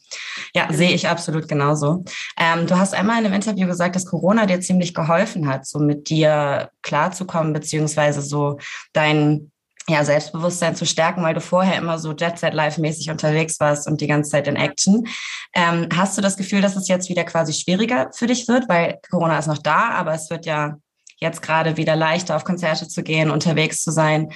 ja, 0.55 0.71
sehe 0.71 0.91
ich 0.91 1.09
absolut 1.09 1.49
genauso. 1.49 2.05
Ähm, 2.39 2.67
du 2.67 2.77
hast 2.77 2.95
einmal 2.95 3.19
in 3.19 3.25
einem 3.25 3.35
Interview 3.35 3.67
gesagt, 3.67 3.97
dass 3.97 4.05
Corona 4.05 4.45
dir 4.45 4.61
ziemlich 4.61 4.93
geholfen 4.93 5.49
hat, 5.49 5.65
so 5.65 5.79
mit 5.79 6.09
dir 6.09 6.69
klarzukommen, 6.83 7.51
beziehungsweise 7.51 8.21
so 8.21 8.59
dein 8.93 9.51
ja, 9.91 10.03
Selbstbewusstsein 10.03 10.75
zu 10.75 10.85
stärken, 10.85 11.23
weil 11.23 11.33
du 11.33 11.41
vorher 11.41 11.77
immer 11.77 11.99
so 11.99 12.13
Jet 12.13 12.39
Set 12.39 12.53
Live 12.53 12.77
mäßig 12.77 13.09
unterwegs 13.09 13.59
warst 13.59 13.87
und 13.87 14.01
die 14.01 14.07
ganze 14.07 14.31
Zeit 14.31 14.47
in 14.47 14.55
Action. 14.55 15.07
Ähm, 15.53 15.87
hast 15.95 16.17
du 16.17 16.21
das 16.21 16.37
Gefühl, 16.37 16.61
dass 16.61 16.75
es 16.75 16.87
jetzt 16.87 17.09
wieder 17.09 17.23
quasi 17.23 17.53
schwieriger 17.53 18.09
für 18.13 18.27
dich 18.27 18.47
wird, 18.47 18.69
weil 18.69 18.99
Corona 19.09 19.37
ist 19.37 19.47
noch 19.47 19.57
da, 19.57 19.89
aber 19.89 20.13
es 20.13 20.29
wird 20.29 20.45
ja 20.45 20.77
jetzt 21.17 21.41
gerade 21.41 21.77
wieder 21.77 21.95
leichter 21.95 22.35
auf 22.35 22.43
Konzerte 22.43 22.87
zu 22.87 23.03
gehen, 23.03 23.29
unterwegs 23.29 23.83
zu 23.83 23.91
sein. 23.91 24.31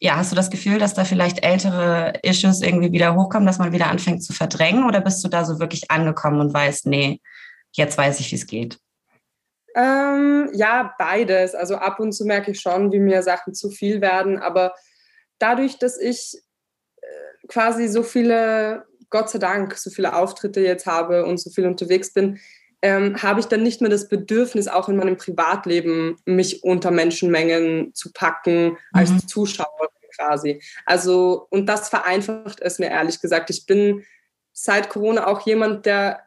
Ja, 0.00 0.16
hast 0.16 0.30
du 0.30 0.36
das 0.36 0.50
Gefühl, 0.50 0.78
dass 0.78 0.94
da 0.94 1.04
vielleicht 1.04 1.44
ältere 1.44 2.12
Issues 2.22 2.60
irgendwie 2.60 2.92
wieder 2.92 3.14
hochkommen, 3.14 3.46
dass 3.46 3.58
man 3.58 3.72
wieder 3.72 3.88
anfängt 3.88 4.22
zu 4.22 4.32
verdrängen 4.32 4.84
oder 4.84 5.00
bist 5.00 5.24
du 5.24 5.28
da 5.28 5.44
so 5.44 5.58
wirklich 5.58 5.90
angekommen 5.90 6.40
und 6.40 6.54
weißt, 6.54 6.86
nee, 6.86 7.20
jetzt 7.72 7.98
weiß 7.98 8.20
ich, 8.20 8.30
wie 8.30 8.36
es 8.36 8.46
geht? 8.46 8.78
Ähm, 9.74 10.50
ja, 10.54 10.94
beides. 10.98 11.54
Also 11.54 11.76
ab 11.76 12.00
und 12.00 12.12
zu 12.12 12.24
merke 12.24 12.50
ich 12.50 12.60
schon, 12.60 12.92
wie 12.92 12.98
mir 12.98 13.22
Sachen 13.22 13.54
zu 13.54 13.70
viel 13.70 14.00
werden, 14.00 14.38
aber 14.38 14.72
dadurch, 15.38 15.78
dass 15.78 15.98
ich 15.98 16.38
äh, 17.00 17.46
quasi 17.48 17.88
so 17.88 18.02
viele, 18.02 18.84
Gott 19.10 19.30
sei 19.30 19.38
Dank, 19.38 19.76
so 19.76 19.90
viele 19.90 20.14
Auftritte 20.14 20.60
jetzt 20.60 20.86
habe 20.86 21.24
und 21.24 21.38
so 21.38 21.50
viel 21.50 21.66
unterwegs 21.66 22.12
bin, 22.12 22.38
ähm, 22.80 23.20
habe 23.22 23.40
ich 23.40 23.46
dann 23.46 23.62
nicht 23.62 23.80
mehr 23.80 23.90
das 23.90 24.08
Bedürfnis, 24.08 24.68
auch 24.68 24.88
in 24.88 24.96
meinem 24.96 25.16
Privatleben 25.16 26.16
mich 26.26 26.62
unter 26.62 26.90
Menschenmengen 26.90 27.92
zu 27.94 28.12
packen 28.12 28.78
als 28.92 29.10
mhm. 29.10 29.26
Zuschauer 29.26 29.88
quasi. 30.14 30.62
Also, 30.86 31.46
und 31.50 31.66
das 31.66 31.88
vereinfacht 31.88 32.60
es 32.60 32.78
mir 32.78 32.90
ehrlich 32.90 33.20
gesagt. 33.20 33.50
Ich 33.50 33.66
bin 33.66 34.04
seit 34.52 34.90
Corona 34.90 35.26
auch 35.26 35.46
jemand, 35.46 35.86
der 35.86 36.20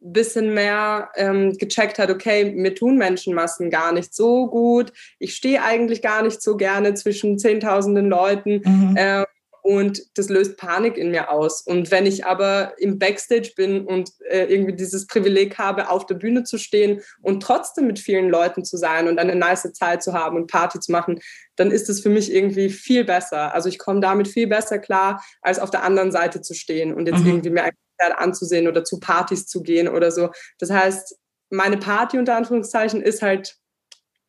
bisschen 0.00 0.54
mehr 0.54 1.10
ähm, 1.16 1.56
gecheckt 1.58 1.98
hat, 1.98 2.10
okay, 2.10 2.52
mir 2.52 2.74
tun 2.74 2.96
Menschenmassen 2.98 3.70
gar 3.70 3.92
nicht 3.92 4.14
so 4.14 4.46
gut. 4.46 4.92
Ich 5.18 5.34
stehe 5.34 5.62
eigentlich 5.62 6.02
gar 6.02 6.22
nicht 6.22 6.40
so 6.42 6.56
gerne 6.56 6.94
zwischen 6.94 7.38
zehntausenden 7.38 8.08
Leuten. 8.08 8.62
Mhm. 8.64 8.96
Äh, 8.96 9.24
und 9.68 10.00
das 10.14 10.30
löst 10.30 10.56
Panik 10.56 10.96
in 10.96 11.10
mir 11.10 11.30
aus. 11.30 11.60
Und 11.60 11.90
wenn 11.90 12.06
ich 12.06 12.24
aber 12.24 12.72
im 12.78 12.98
Backstage 12.98 13.52
bin 13.54 13.84
und 13.84 14.10
äh, 14.30 14.44
irgendwie 14.44 14.74
dieses 14.74 15.06
Privileg 15.06 15.58
habe, 15.58 15.90
auf 15.90 16.06
der 16.06 16.14
Bühne 16.14 16.44
zu 16.44 16.56
stehen 16.56 17.02
und 17.20 17.42
trotzdem 17.42 17.86
mit 17.86 17.98
vielen 17.98 18.30
Leuten 18.30 18.64
zu 18.64 18.78
sein 18.78 19.08
und 19.08 19.18
eine 19.18 19.34
nice 19.34 19.70
Zeit 19.74 20.02
zu 20.02 20.14
haben 20.14 20.36
und 20.36 20.50
Party 20.50 20.80
zu 20.80 20.90
machen, 20.90 21.20
dann 21.56 21.70
ist 21.70 21.90
es 21.90 22.00
für 22.00 22.08
mich 22.08 22.32
irgendwie 22.32 22.70
viel 22.70 23.04
besser. 23.04 23.52
Also 23.52 23.68
ich 23.68 23.78
komme 23.78 24.00
damit 24.00 24.28
viel 24.28 24.46
besser 24.46 24.78
klar, 24.78 25.22
als 25.42 25.58
auf 25.58 25.70
der 25.70 25.82
anderen 25.82 26.12
Seite 26.12 26.40
zu 26.40 26.54
stehen 26.54 26.94
und 26.94 27.06
jetzt 27.06 27.20
mhm. 27.20 27.26
irgendwie 27.26 27.50
mir 27.50 27.64
Konzert 27.98 28.18
anzusehen 28.18 28.68
oder 28.68 28.84
zu 28.84 29.00
Partys 29.00 29.46
zu 29.46 29.62
gehen 29.62 29.88
oder 29.88 30.10
so. 30.10 30.30
Das 30.58 30.70
heißt, 30.70 31.16
meine 31.50 31.78
Party 31.78 32.18
unter 32.18 32.36
Anführungszeichen 32.36 33.02
ist 33.02 33.22
halt 33.22 33.56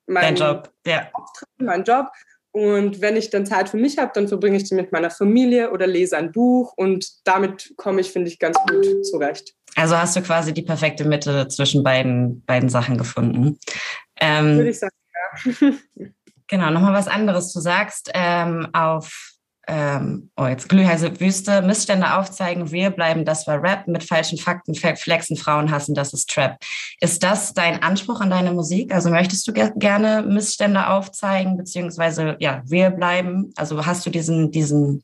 mein 0.08 0.36
Job, 0.36 0.71
ja. 0.86 1.10
mein 1.58 1.84
Job. 1.84 2.08
Und 2.51 2.99
wenn 2.99 3.15
ich 3.15 3.29
dann 3.29 3.45
Zeit 3.45 3.69
für 3.69 3.77
mich 3.77 3.99
habe, 3.99 4.12
dann 4.15 4.27
verbringe 4.27 4.58
ich 4.58 4.63
die 4.63 4.73
mit 4.73 4.91
meiner 4.91 5.12
Familie 5.12 5.71
oder 5.71 5.86
lese 5.86 6.17
ein 6.17 6.32
Buch 6.32 6.73
und 6.75 7.08
damit 7.23 7.73
komme 7.77 8.01
ich, 8.01 8.12
finde 8.12 8.27
ich, 8.29 8.39
ganz 8.39 8.58
gut 8.67 9.05
zurecht. 9.05 9.53
Also 9.75 9.95
hast 9.95 10.15
du 10.15 10.21
quasi 10.23 10.51
die 10.51 10.63
perfekte 10.63 11.05
Mitte 11.05 11.47
zwischen 11.47 11.84
beiden, 11.84 12.43
beiden 12.45 12.69
Sachen 12.69 12.97
gefunden. 12.97 13.60
Ähm, 14.19 14.58
Würde 14.58 14.71
ich 14.71 14.79
sagen, 14.79 14.95
ja. 15.45 15.71
genau, 16.47 16.71
nochmal 16.71 16.93
was 16.93 17.08
anderes. 17.08 17.53
Du 17.53 17.60
sagst 17.60 18.10
ähm, 18.15 18.67
auf 18.73 19.29
ähm, 19.71 20.32
oh, 20.36 20.47
jetzt 20.47 20.67
glühheiße 20.67 21.19
Wüste, 21.19 21.62
Missstände 21.62 22.17
aufzeigen, 22.17 22.71
wir 22.71 22.89
bleiben, 22.89 23.23
das 23.23 23.45
war 23.45 23.62
Rap, 23.62 23.88
mit 23.88 24.03
falschen 24.03 24.39
Fakten 24.39 24.73
flexen, 24.73 25.38
Frauen 25.38 25.69
hassen, 25.69 25.93
das 25.93 26.12
ist 26.12 26.27
Trap. 26.27 26.58
Ist 26.99 27.21
das 27.21 27.53
dein 27.53 27.84
Anspruch 27.84 28.19
an 28.19 28.32
deine 28.32 28.51
Musik? 28.51 28.91
Also 28.91 29.12
möchtest 29.12 29.47
du 29.47 29.53
ge 29.53 29.71
gerne 29.75 30.23
Missstände 30.23 30.88
aufzeigen, 30.88 31.55
beziehungsweise, 31.55 32.36
ja, 32.39 32.63
wir 32.65 32.89
bleiben? 32.89 33.53
Also 33.58 33.86
hast 33.86 34.03
du 34.08 34.10
diesen, 34.10 34.49
diesen, 34.49 35.03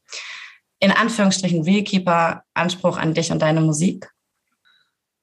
in 0.80 0.92
Anführungsstrichen, 0.92 1.68
Wheelkeeper-Anspruch 1.68 2.98
an 2.98 3.14
dich 3.14 3.32
und 3.32 3.44
deine 3.44 3.62
Musik? 3.62 4.10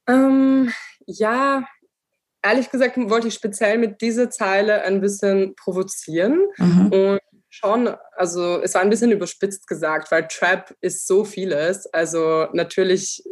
Ähm, 0.07 0.73
ja, 1.07 1.65
ehrlich 2.43 2.71
gesagt 2.71 2.97
wollte 2.97 3.27
ich 3.27 3.35
speziell 3.35 3.79
mit 3.79 4.01
dieser 4.01 4.31
Zeile 4.31 4.83
ein 4.83 5.01
bisschen 5.01 5.57
provozieren 5.57 6.39
mhm. 6.59 6.93
und 6.93 7.21
Schon, 7.55 7.95
also 8.17 8.63
es 8.63 8.73
war 8.73 8.81
ein 8.81 8.89
bisschen 8.89 9.13
überspitzt 9.13 9.67
gesagt, 9.67 10.11
weil 10.11 10.27
Trap 10.27 10.75
ist 10.81 11.07
so 11.07 11.23
vieles. 11.23 11.85
Also 11.93 12.47
natürlich 12.55 13.23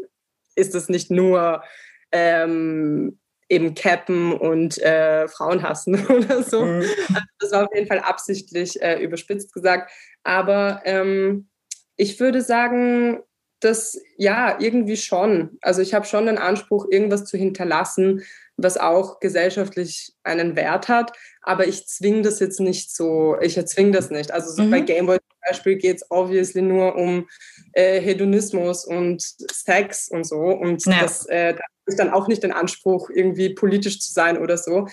ist 0.54 0.74
es 0.74 0.90
nicht 0.90 1.10
nur 1.10 1.64
ähm, 2.12 3.18
eben 3.48 3.74
Cappen 3.74 4.34
und 4.34 4.76
äh, 4.76 5.26
Frauen 5.26 5.62
hassen 5.62 6.06
oder 6.10 6.42
so. 6.42 6.66
Mhm. 6.66 6.82
Also 6.82 7.26
das 7.38 7.52
war 7.52 7.64
auf 7.64 7.74
jeden 7.74 7.86
Fall 7.86 8.00
absichtlich 8.00 8.82
äh, 8.82 9.02
überspitzt 9.02 9.54
gesagt. 9.54 9.90
Aber 10.22 10.82
ähm, 10.84 11.48
ich 11.96 12.20
würde 12.20 12.42
sagen, 12.42 13.22
dass 13.60 13.98
ja, 14.18 14.60
irgendwie 14.60 14.98
schon. 14.98 15.56
Also 15.62 15.80
ich 15.80 15.94
habe 15.94 16.04
schon 16.04 16.26
den 16.26 16.36
Anspruch, 16.36 16.86
irgendwas 16.90 17.24
zu 17.24 17.38
hinterlassen, 17.38 18.22
was 18.62 18.76
auch 18.76 19.20
gesellschaftlich 19.20 20.12
einen 20.22 20.56
Wert 20.56 20.88
hat. 20.88 21.12
Aber 21.42 21.66
ich 21.66 21.86
zwinge 21.86 22.22
das 22.22 22.40
jetzt 22.40 22.60
nicht 22.60 22.94
so, 22.94 23.36
ich 23.40 23.56
erzwinge 23.56 23.92
das 23.92 24.10
nicht. 24.10 24.32
Also 24.32 24.50
so 24.50 24.62
mhm. 24.62 24.70
bei 24.70 24.80
Gameboy 24.80 25.18
zum 25.18 25.38
Beispiel 25.46 25.76
geht 25.76 25.96
es 25.96 26.10
obviously 26.10 26.62
nur 26.62 26.96
um 26.96 27.28
äh, 27.72 28.00
Hedonismus 28.00 28.84
und 28.84 29.22
Sex 29.52 30.08
und 30.08 30.24
so. 30.24 30.36
Und 30.36 30.84
ja. 30.86 31.00
das, 31.00 31.26
äh, 31.26 31.54
da 31.54 31.62
ist 31.86 31.98
dann 31.98 32.10
auch 32.10 32.28
nicht 32.28 32.42
den 32.42 32.52
Anspruch, 32.52 33.10
irgendwie 33.10 33.54
politisch 33.54 34.00
zu 34.00 34.12
sein 34.12 34.38
oder 34.38 34.56
so. 34.56 34.86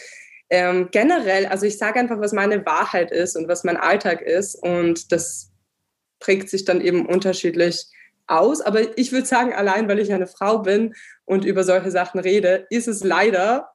Ähm, 0.50 0.90
generell, 0.92 1.46
also 1.48 1.66
ich 1.66 1.78
sage 1.78 2.00
einfach, 2.00 2.20
was 2.20 2.32
meine 2.32 2.66
Wahrheit 2.66 3.12
ist 3.12 3.36
und 3.36 3.48
was 3.48 3.64
mein 3.64 3.78
Alltag 3.78 4.22
ist. 4.22 4.56
Und 4.56 5.12
das 5.12 5.52
prägt 6.20 6.50
sich 6.50 6.66
dann 6.66 6.82
eben 6.82 7.06
unterschiedlich 7.06 7.86
aus. 8.28 8.62
Aber 8.62 8.98
ich 8.98 9.12
würde 9.12 9.28
sagen, 9.28 9.54
allein 9.54 9.88
weil 9.88 10.00
ich 10.00 10.14
eine 10.14 10.28
Frau 10.28 10.60
bin 10.60 10.94
und 11.28 11.46
über 11.46 11.64
solche 11.64 11.92
Sachen 11.92 12.20
rede, 12.20 12.66
ist 12.70 12.88
es 12.88 13.04
leider 13.04 13.70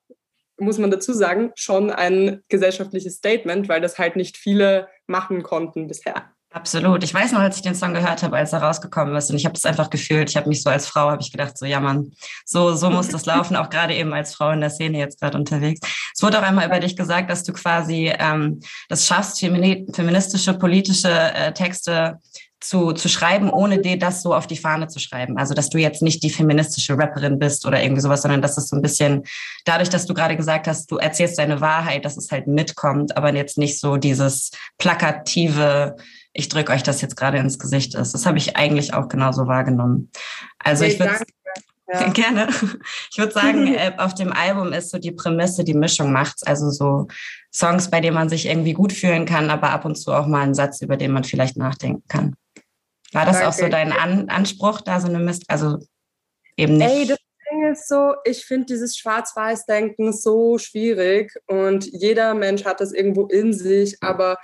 muss 0.58 0.78
man 0.78 0.90
dazu 0.90 1.12
sagen, 1.12 1.50
schon 1.54 1.90
ein 1.90 2.42
gesellschaftliches 2.48 3.16
Statement, 3.16 3.68
weil 3.68 3.80
das 3.80 3.98
halt 3.98 4.16
nicht 4.16 4.36
viele 4.36 4.88
machen 5.06 5.42
konnten 5.42 5.88
bisher. 5.88 6.32
Absolut. 6.52 7.02
Ich 7.02 7.14
weiß 7.14 7.32
noch, 7.32 7.40
als 7.40 7.56
ich 7.56 7.62
den 7.62 7.74
Song 7.74 7.94
gehört 7.94 8.22
habe, 8.22 8.36
als 8.36 8.52
er 8.52 8.62
rausgekommen 8.62 9.16
ist 9.16 9.30
und 9.30 9.36
ich 9.36 9.46
habe 9.46 9.54
das 9.54 9.64
einfach 9.64 9.88
gefühlt. 9.88 10.28
Ich 10.28 10.36
habe 10.36 10.50
mich 10.50 10.62
so 10.62 10.68
als 10.68 10.86
Frau, 10.86 11.10
habe 11.10 11.22
ich 11.22 11.32
gedacht, 11.32 11.56
so 11.56 11.64
ja 11.64 11.80
Mann, 11.80 12.12
so, 12.44 12.74
so 12.74 12.90
muss 12.90 13.08
das 13.08 13.24
laufen, 13.24 13.56
auch 13.56 13.70
gerade 13.70 13.94
eben 13.94 14.12
als 14.12 14.34
Frau 14.34 14.50
in 14.50 14.60
der 14.60 14.68
Szene 14.68 14.98
jetzt 14.98 15.18
gerade 15.18 15.38
unterwegs. 15.38 15.80
Es 16.14 16.22
wurde 16.22 16.38
auch 16.38 16.42
einmal 16.42 16.66
über 16.66 16.78
dich 16.78 16.94
gesagt, 16.94 17.30
dass 17.30 17.42
du 17.42 17.54
quasi 17.54 18.12
ähm, 18.18 18.60
das 18.90 19.06
schaffst, 19.06 19.40
feministische, 19.40 20.52
politische 20.52 21.08
äh, 21.10 21.54
Texte 21.54 22.18
zu, 22.62 22.92
zu 22.92 23.08
schreiben, 23.08 23.50
ohne 23.50 23.78
dir 23.78 23.98
das 23.98 24.22
so 24.22 24.34
auf 24.34 24.46
die 24.46 24.56
Fahne 24.56 24.88
zu 24.88 24.98
schreiben. 24.98 25.36
Also, 25.38 25.54
dass 25.54 25.68
du 25.68 25.78
jetzt 25.78 26.02
nicht 26.02 26.22
die 26.22 26.30
feministische 26.30 26.96
Rapperin 26.96 27.38
bist 27.38 27.66
oder 27.66 27.82
irgendwie 27.82 28.00
sowas, 28.00 28.22
sondern 28.22 28.42
dass 28.42 28.56
es 28.56 28.68
so 28.68 28.76
ein 28.76 28.82
bisschen, 28.82 29.24
dadurch, 29.64 29.88
dass 29.88 30.06
du 30.06 30.14
gerade 30.14 30.36
gesagt 30.36 30.66
hast, 30.66 30.90
du 30.90 30.96
erzählst 30.96 31.38
deine 31.38 31.60
Wahrheit, 31.60 32.04
dass 32.04 32.16
es 32.16 32.30
halt 32.30 32.46
mitkommt, 32.46 33.16
aber 33.16 33.34
jetzt 33.34 33.58
nicht 33.58 33.80
so 33.80 33.96
dieses 33.96 34.50
plakative, 34.78 35.96
ich 36.32 36.48
drücke 36.48 36.72
euch 36.72 36.82
das 36.82 37.00
jetzt 37.00 37.16
gerade 37.16 37.38
ins 37.38 37.58
Gesicht 37.58 37.94
ist. 37.94 38.14
Das 38.14 38.26
habe 38.26 38.38
ich 38.38 38.56
eigentlich 38.56 38.94
auch 38.94 39.08
genauso 39.08 39.46
wahrgenommen. 39.46 40.10
Also, 40.58 40.84
ich 40.84 40.98
würde. 40.98 41.18
Ja. 41.92 42.08
Gerne. 42.12 42.48
Ich 43.10 43.18
würde 43.18 43.32
sagen, 43.32 43.66
äh, 43.74 43.92
auf 43.98 44.14
dem 44.14 44.32
Album 44.32 44.72
ist 44.72 44.90
so 44.90 44.98
die 44.98 45.12
Prämisse, 45.12 45.64
die 45.64 45.74
Mischung 45.74 46.12
macht's. 46.12 46.42
Also 46.42 46.70
so 46.70 47.08
Songs, 47.52 47.90
bei 47.90 48.00
denen 48.00 48.14
man 48.14 48.30
sich 48.30 48.46
irgendwie 48.46 48.72
gut 48.72 48.92
fühlen 48.92 49.26
kann, 49.26 49.50
aber 49.50 49.70
ab 49.70 49.84
und 49.84 49.96
zu 49.96 50.12
auch 50.12 50.26
mal 50.26 50.42
einen 50.42 50.54
Satz, 50.54 50.80
über 50.80 50.96
den 50.96 51.12
man 51.12 51.24
vielleicht 51.24 51.58
nachdenken 51.58 52.04
kann. 52.08 52.34
War 53.12 53.26
das 53.26 53.36
Danke. 53.36 53.48
auch 53.48 53.52
so 53.52 53.68
dein 53.68 53.92
An 53.92 54.28
Anspruch, 54.28 54.80
da 54.80 55.00
so 55.00 55.08
eine 55.08 55.18
Mist, 55.18 55.44
also 55.48 55.78
eben 56.56 56.76
nicht? 56.76 56.90
Ey, 56.90 57.06
das 57.06 57.18
Ding 57.50 57.72
ist 57.72 57.88
so, 57.88 58.14
ich 58.24 58.44
finde 58.44 58.66
dieses 58.66 58.96
Schwarz-Weiß-Denken 58.96 60.12
so 60.12 60.58
schwierig 60.58 61.34
und 61.46 61.84
jeder 61.86 62.34
Mensch 62.34 62.64
hat 62.64 62.80
das 62.80 62.92
irgendwo 62.92 63.26
in 63.26 63.52
sich, 63.52 64.02
aber 64.02 64.38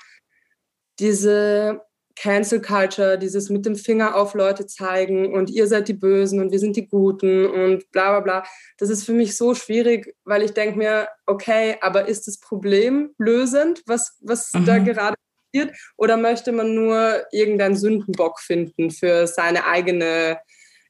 diese 0.98 1.80
Cancel 2.18 2.60
Culture, 2.60 3.16
dieses 3.16 3.48
mit 3.48 3.64
dem 3.64 3.76
Finger 3.76 4.16
auf 4.16 4.34
Leute 4.34 4.66
zeigen 4.66 5.32
und 5.32 5.50
ihr 5.50 5.68
seid 5.68 5.86
die 5.86 5.94
Bösen 5.94 6.40
und 6.40 6.50
wir 6.50 6.58
sind 6.58 6.74
die 6.76 6.88
Guten 6.88 7.46
und 7.46 7.90
bla 7.92 8.10
bla 8.10 8.20
bla. 8.20 8.42
Das 8.76 8.90
ist 8.90 9.04
für 9.04 9.12
mich 9.12 9.36
so 9.36 9.54
schwierig, 9.54 10.14
weil 10.24 10.42
ich 10.42 10.52
denke 10.52 10.76
mir, 10.76 11.08
okay, 11.26 11.76
aber 11.80 12.08
ist 12.08 12.26
das 12.26 12.40
Problem 12.40 13.14
lösend, 13.18 13.82
was, 13.86 14.18
was 14.20 14.52
mhm. 14.52 14.64
da 14.66 14.78
gerade 14.78 15.14
passiert? 15.52 15.76
Oder 15.96 16.16
möchte 16.16 16.52
man 16.52 16.74
nur 16.74 17.24
irgendeinen 17.32 17.76
Sündenbock 17.76 18.40
finden 18.40 18.90
für 18.90 19.26
seine 19.26 19.66
eigene 19.66 20.38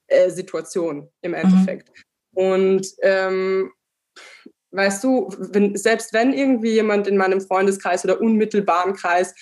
äh, 0.07 0.31
Situation 0.31 1.09
im 1.23 1.33
mhm. 1.33 1.37
Endeffekt? 1.37 1.89
Mhm. 1.89 2.43
Und 2.43 2.87
ähm, 3.03 3.73
weißt 4.71 5.03
du, 5.03 5.29
wenn, 5.39 5.77
selbst 5.77 6.13
wenn 6.13 6.33
irgendwie 6.33 6.73
jemand 6.73 7.07
in 7.07 7.17
meinem 7.17 7.41
Freundeskreis 7.41 8.05
oder 8.05 8.21
unmittelbaren 8.21 8.95
Kreis 8.95 9.35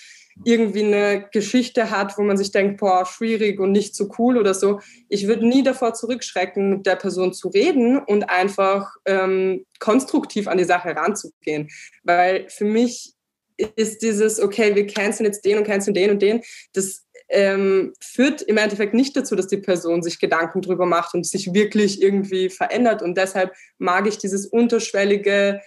irgendwie 0.45 0.83
eine 0.83 1.27
Geschichte 1.31 1.89
hat, 1.89 2.17
wo 2.17 2.21
man 2.21 2.37
sich 2.37 2.51
denkt, 2.51 2.79
boah, 2.79 3.05
schwierig 3.05 3.59
und 3.59 3.71
nicht 3.71 3.95
so 3.95 4.09
cool 4.17 4.37
oder 4.37 4.53
so. 4.53 4.79
Ich 5.09 5.27
würde 5.27 5.47
nie 5.47 5.63
davor 5.63 5.93
zurückschrecken, 5.95 6.69
mit 6.69 6.85
der 6.85 6.95
Person 6.95 7.33
zu 7.33 7.49
reden 7.49 7.97
und 7.97 8.29
einfach 8.29 8.95
ähm, 9.05 9.65
konstruktiv 9.79 10.47
an 10.47 10.59
die 10.59 10.63
Sache 10.63 10.95
ranzugehen. 10.95 11.69
Weil 12.03 12.47
für 12.49 12.65
mich 12.65 13.16
ist 13.75 14.01
dieses, 14.01 14.39
okay, 14.39 14.75
wir 14.75 14.87
canceln 14.87 15.25
jetzt 15.25 15.43
den 15.43 15.57
und 15.57 15.65
canceln 15.65 15.93
den 15.93 16.11
und 16.11 16.21
den, 16.21 16.41
das 16.73 17.07
ähm, 17.29 17.93
führt 18.01 18.41
im 18.41 18.57
Endeffekt 18.57 18.93
nicht 18.93 19.15
dazu, 19.15 19.35
dass 19.35 19.47
die 19.47 19.57
Person 19.57 20.01
sich 20.01 20.19
Gedanken 20.19 20.61
drüber 20.61 20.85
macht 20.85 21.13
und 21.13 21.25
sich 21.25 21.53
wirklich 21.53 22.01
irgendwie 22.01 22.49
verändert. 22.49 23.01
Und 23.01 23.17
deshalb 23.17 23.53
mag 23.77 24.07
ich 24.07 24.17
dieses 24.17 24.45
unterschwellige, 24.45 25.61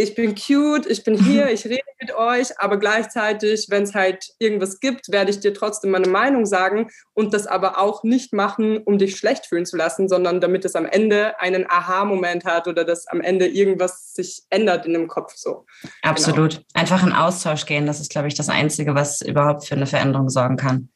ich 0.00 0.14
bin 0.14 0.34
cute, 0.34 0.86
ich 0.86 1.04
bin 1.04 1.22
hier, 1.22 1.50
ich 1.50 1.64
rede 1.66 1.82
mit 2.00 2.14
euch, 2.14 2.58
aber 2.58 2.78
gleichzeitig, 2.78 3.66
wenn 3.68 3.82
es 3.82 3.94
halt 3.94 4.32
irgendwas 4.38 4.80
gibt, 4.80 5.12
werde 5.12 5.30
ich 5.30 5.40
dir 5.40 5.52
trotzdem 5.52 5.90
meine 5.90 6.08
Meinung 6.08 6.46
sagen 6.46 6.90
und 7.12 7.34
das 7.34 7.46
aber 7.46 7.78
auch 7.78 8.02
nicht 8.02 8.32
machen, 8.32 8.78
um 8.78 8.98
dich 8.98 9.16
schlecht 9.16 9.46
fühlen 9.46 9.66
zu 9.66 9.76
lassen, 9.76 10.08
sondern 10.08 10.40
damit 10.40 10.64
es 10.64 10.74
am 10.74 10.86
Ende 10.86 11.38
einen 11.40 11.70
Aha-Moment 11.70 12.44
hat 12.44 12.66
oder 12.66 12.84
dass 12.84 13.06
am 13.08 13.20
Ende 13.20 13.46
irgendwas 13.46 14.14
sich 14.14 14.42
ändert 14.48 14.86
in 14.86 14.94
dem 14.94 15.06
Kopf 15.06 15.34
so. 15.36 15.66
Absolut. 16.02 16.52
Genau. 16.52 16.64
Einfach 16.74 17.02
in 17.06 17.12
Austausch 17.12 17.66
gehen, 17.66 17.86
das 17.86 18.00
ist, 18.00 18.10
glaube 18.10 18.28
ich, 18.28 18.34
das 18.34 18.48
Einzige, 18.48 18.94
was 18.94 19.20
überhaupt 19.20 19.66
für 19.66 19.74
eine 19.74 19.86
Veränderung 19.86 20.30
sorgen 20.30 20.56
kann. 20.56 20.88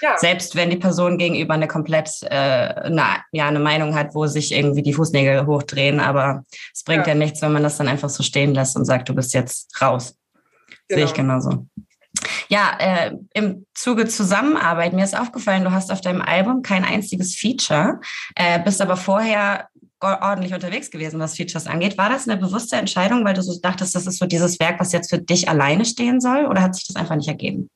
Ja. 0.00 0.16
Selbst 0.18 0.56
wenn 0.56 0.70
die 0.70 0.76
Person 0.76 1.18
gegenüber 1.18 1.54
eine 1.54 1.68
komplett 1.68 2.10
äh, 2.22 2.34
eine, 2.34 3.04
ja, 3.32 3.48
eine 3.48 3.60
Meinung 3.60 3.94
hat, 3.94 4.14
wo 4.14 4.26
sich 4.26 4.52
irgendwie 4.52 4.82
die 4.82 4.94
Fußnägel 4.94 5.46
hochdrehen, 5.46 6.00
aber 6.00 6.44
es 6.72 6.84
bringt 6.84 7.06
ja. 7.06 7.12
ja 7.12 7.18
nichts, 7.18 7.42
wenn 7.42 7.52
man 7.52 7.62
das 7.62 7.76
dann 7.76 7.88
einfach 7.88 8.08
so 8.08 8.22
stehen 8.22 8.54
lässt 8.54 8.76
und 8.76 8.84
sagt, 8.84 9.08
du 9.08 9.14
bist 9.14 9.34
jetzt 9.34 9.80
raus. 9.80 10.16
Genau. 10.88 10.98
Sehe 10.98 11.04
ich 11.04 11.14
genau. 11.14 11.38
genauso. 11.38 11.66
Ja, 12.48 12.76
äh, 12.78 13.16
im 13.34 13.66
Zuge 13.74 14.06
Zusammenarbeit, 14.06 14.92
mir 14.92 15.04
ist 15.04 15.18
aufgefallen, 15.18 15.64
du 15.64 15.70
hast 15.70 15.92
auf 15.92 16.00
deinem 16.00 16.22
Album 16.22 16.62
kein 16.62 16.84
einziges 16.84 17.36
Feature, 17.36 18.00
äh, 18.34 18.60
bist 18.62 18.80
aber 18.80 18.96
vorher 18.96 19.68
ordentlich 20.00 20.54
unterwegs 20.54 20.90
gewesen, 20.90 21.20
was 21.20 21.36
Features 21.36 21.66
angeht. 21.66 21.98
War 21.98 22.08
das 22.08 22.26
eine 22.26 22.38
bewusste 22.38 22.76
Entscheidung, 22.76 23.24
weil 23.24 23.34
du 23.34 23.42
so 23.42 23.58
dachtest, 23.60 23.94
das 23.94 24.06
ist 24.06 24.18
so 24.18 24.26
dieses 24.26 24.58
Werk, 24.58 24.80
was 24.80 24.92
jetzt 24.92 25.10
für 25.10 25.18
dich 25.18 25.48
alleine 25.48 25.84
stehen 25.84 26.20
soll, 26.20 26.46
oder 26.46 26.62
hat 26.62 26.74
sich 26.74 26.86
das 26.86 26.96
einfach 26.96 27.16
nicht 27.16 27.28
ergeben? 27.28 27.68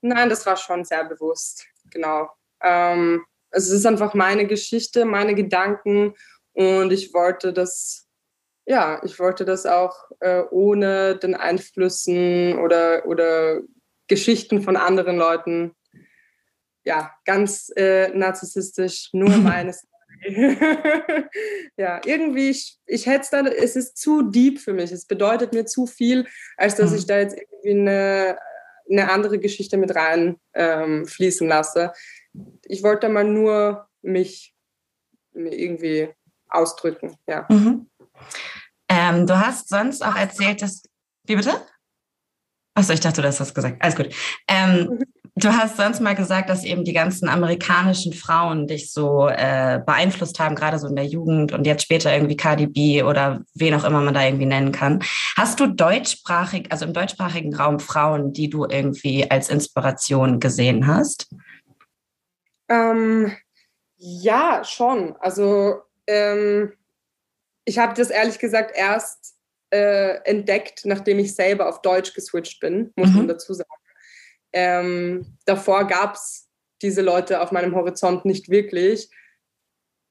Nein, 0.00 0.28
das 0.28 0.46
war 0.46 0.56
schon 0.56 0.84
sehr 0.84 1.04
bewusst, 1.04 1.66
genau. 1.90 2.30
Ähm, 2.62 3.24
also 3.50 3.72
es 3.72 3.80
ist 3.80 3.86
einfach 3.86 4.14
meine 4.14 4.46
Geschichte, 4.46 5.04
meine 5.04 5.34
Gedanken 5.34 6.14
und 6.52 6.92
ich 6.92 7.12
wollte 7.14 7.52
das, 7.52 8.08
ja, 8.66 9.02
ich 9.04 9.18
wollte 9.18 9.44
das 9.44 9.66
auch 9.66 10.10
äh, 10.20 10.42
ohne 10.50 11.16
den 11.16 11.34
Einflüssen 11.34 12.58
oder, 12.58 13.06
oder 13.06 13.60
Geschichten 14.08 14.62
von 14.62 14.76
anderen 14.76 15.16
Leuten, 15.16 15.74
ja, 16.84 17.12
ganz 17.24 17.72
äh, 17.76 18.08
narzisstisch, 18.08 19.10
nur 19.12 19.28
meines. 19.36 19.86
ja, 21.76 22.00
irgendwie, 22.04 22.50
ich, 22.50 22.78
ich 22.84 23.06
hätte 23.06 23.20
es 23.22 23.30
dann, 23.30 23.46
es 23.46 23.74
ist 23.74 23.96
zu 23.96 24.22
deep 24.22 24.60
für 24.60 24.74
mich. 24.74 24.92
Es 24.92 25.06
bedeutet 25.06 25.54
mir 25.54 25.64
zu 25.64 25.86
viel, 25.86 26.26
als 26.56 26.76
dass 26.76 26.90
mhm. 26.90 26.96
ich 26.96 27.06
da 27.06 27.18
jetzt 27.18 27.38
irgendwie 27.38 27.80
eine 27.80 28.38
eine 28.90 29.10
andere 29.10 29.38
Geschichte 29.38 29.76
mit 29.76 29.94
rein 29.94 30.36
ähm, 30.54 31.06
fließen 31.06 31.46
lasse. 31.46 31.92
Ich 32.64 32.82
wollte 32.82 33.08
mal 33.08 33.24
nur 33.24 33.88
mich 34.02 34.54
irgendwie 35.32 36.08
ausdrücken, 36.48 37.16
ja. 37.26 37.46
Mhm. 37.48 37.88
Ähm, 38.88 39.26
du 39.26 39.38
hast 39.38 39.68
sonst 39.68 40.04
auch 40.04 40.16
erzählt, 40.16 40.62
dass. 40.62 40.82
Wie 41.24 41.36
bitte? 41.36 41.64
Achso, 42.74 42.92
ich 42.92 43.00
dachte, 43.00 43.22
du 43.22 43.28
hast 43.28 43.40
was 43.40 43.54
gesagt. 43.54 43.76
Alles 43.80 43.94
gut. 43.94 44.14
Ähm, 44.48 44.86
mhm. 44.86 45.04
Du 45.40 45.48
hast 45.48 45.78
sonst 45.78 46.00
mal 46.00 46.14
gesagt, 46.14 46.50
dass 46.50 46.64
eben 46.64 46.84
die 46.84 46.92
ganzen 46.92 47.26
amerikanischen 47.28 48.12
Frauen 48.12 48.66
dich 48.66 48.92
so 48.92 49.26
äh, 49.26 49.80
beeinflusst 49.84 50.38
haben, 50.38 50.54
gerade 50.54 50.78
so 50.78 50.86
in 50.86 50.96
der 50.96 51.06
Jugend 51.06 51.52
und 51.52 51.66
jetzt 51.66 51.82
später 51.82 52.12
irgendwie 52.12 52.36
Cardi 52.36 52.66
B 52.66 53.02
oder 53.02 53.40
wen 53.54 53.74
auch 53.74 53.84
immer 53.84 54.02
man 54.02 54.12
da 54.12 54.22
irgendwie 54.22 54.44
nennen 54.44 54.70
kann. 54.70 55.02
Hast 55.38 55.58
du 55.58 55.66
deutschsprachig, 55.66 56.70
also 56.70 56.84
im 56.84 56.92
deutschsprachigen 56.92 57.54
Raum 57.54 57.80
Frauen, 57.80 58.34
die 58.34 58.50
du 58.50 58.66
irgendwie 58.66 59.30
als 59.30 59.48
Inspiration 59.48 60.40
gesehen 60.40 60.86
hast? 60.86 61.30
Ähm, 62.68 63.34
ja, 63.96 64.62
schon. 64.62 65.16
Also 65.20 65.80
ähm, 66.06 66.74
ich 67.64 67.78
habe 67.78 67.94
das 67.94 68.10
ehrlich 68.10 68.38
gesagt 68.38 68.72
erst 68.76 69.36
äh, 69.70 70.16
entdeckt, 70.24 70.82
nachdem 70.84 71.18
ich 71.18 71.34
selber 71.34 71.68
auf 71.68 71.80
Deutsch 71.80 72.12
geswitcht 72.12 72.60
bin, 72.60 72.92
muss 72.94 73.08
mhm. 73.10 73.16
man 73.16 73.28
dazu 73.28 73.54
sagen. 73.54 73.70
Ähm, 74.52 75.26
davor 75.44 75.86
gab 75.86 76.14
es 76.14 76.48
diese 76.82 77.02
Leute 77.02 77.40
auf 77.40 77.52
meinem 77.52 77.74
Horizont 77.74 78.24
nicht 78.24 78.48
wirklich. 78.48 79.10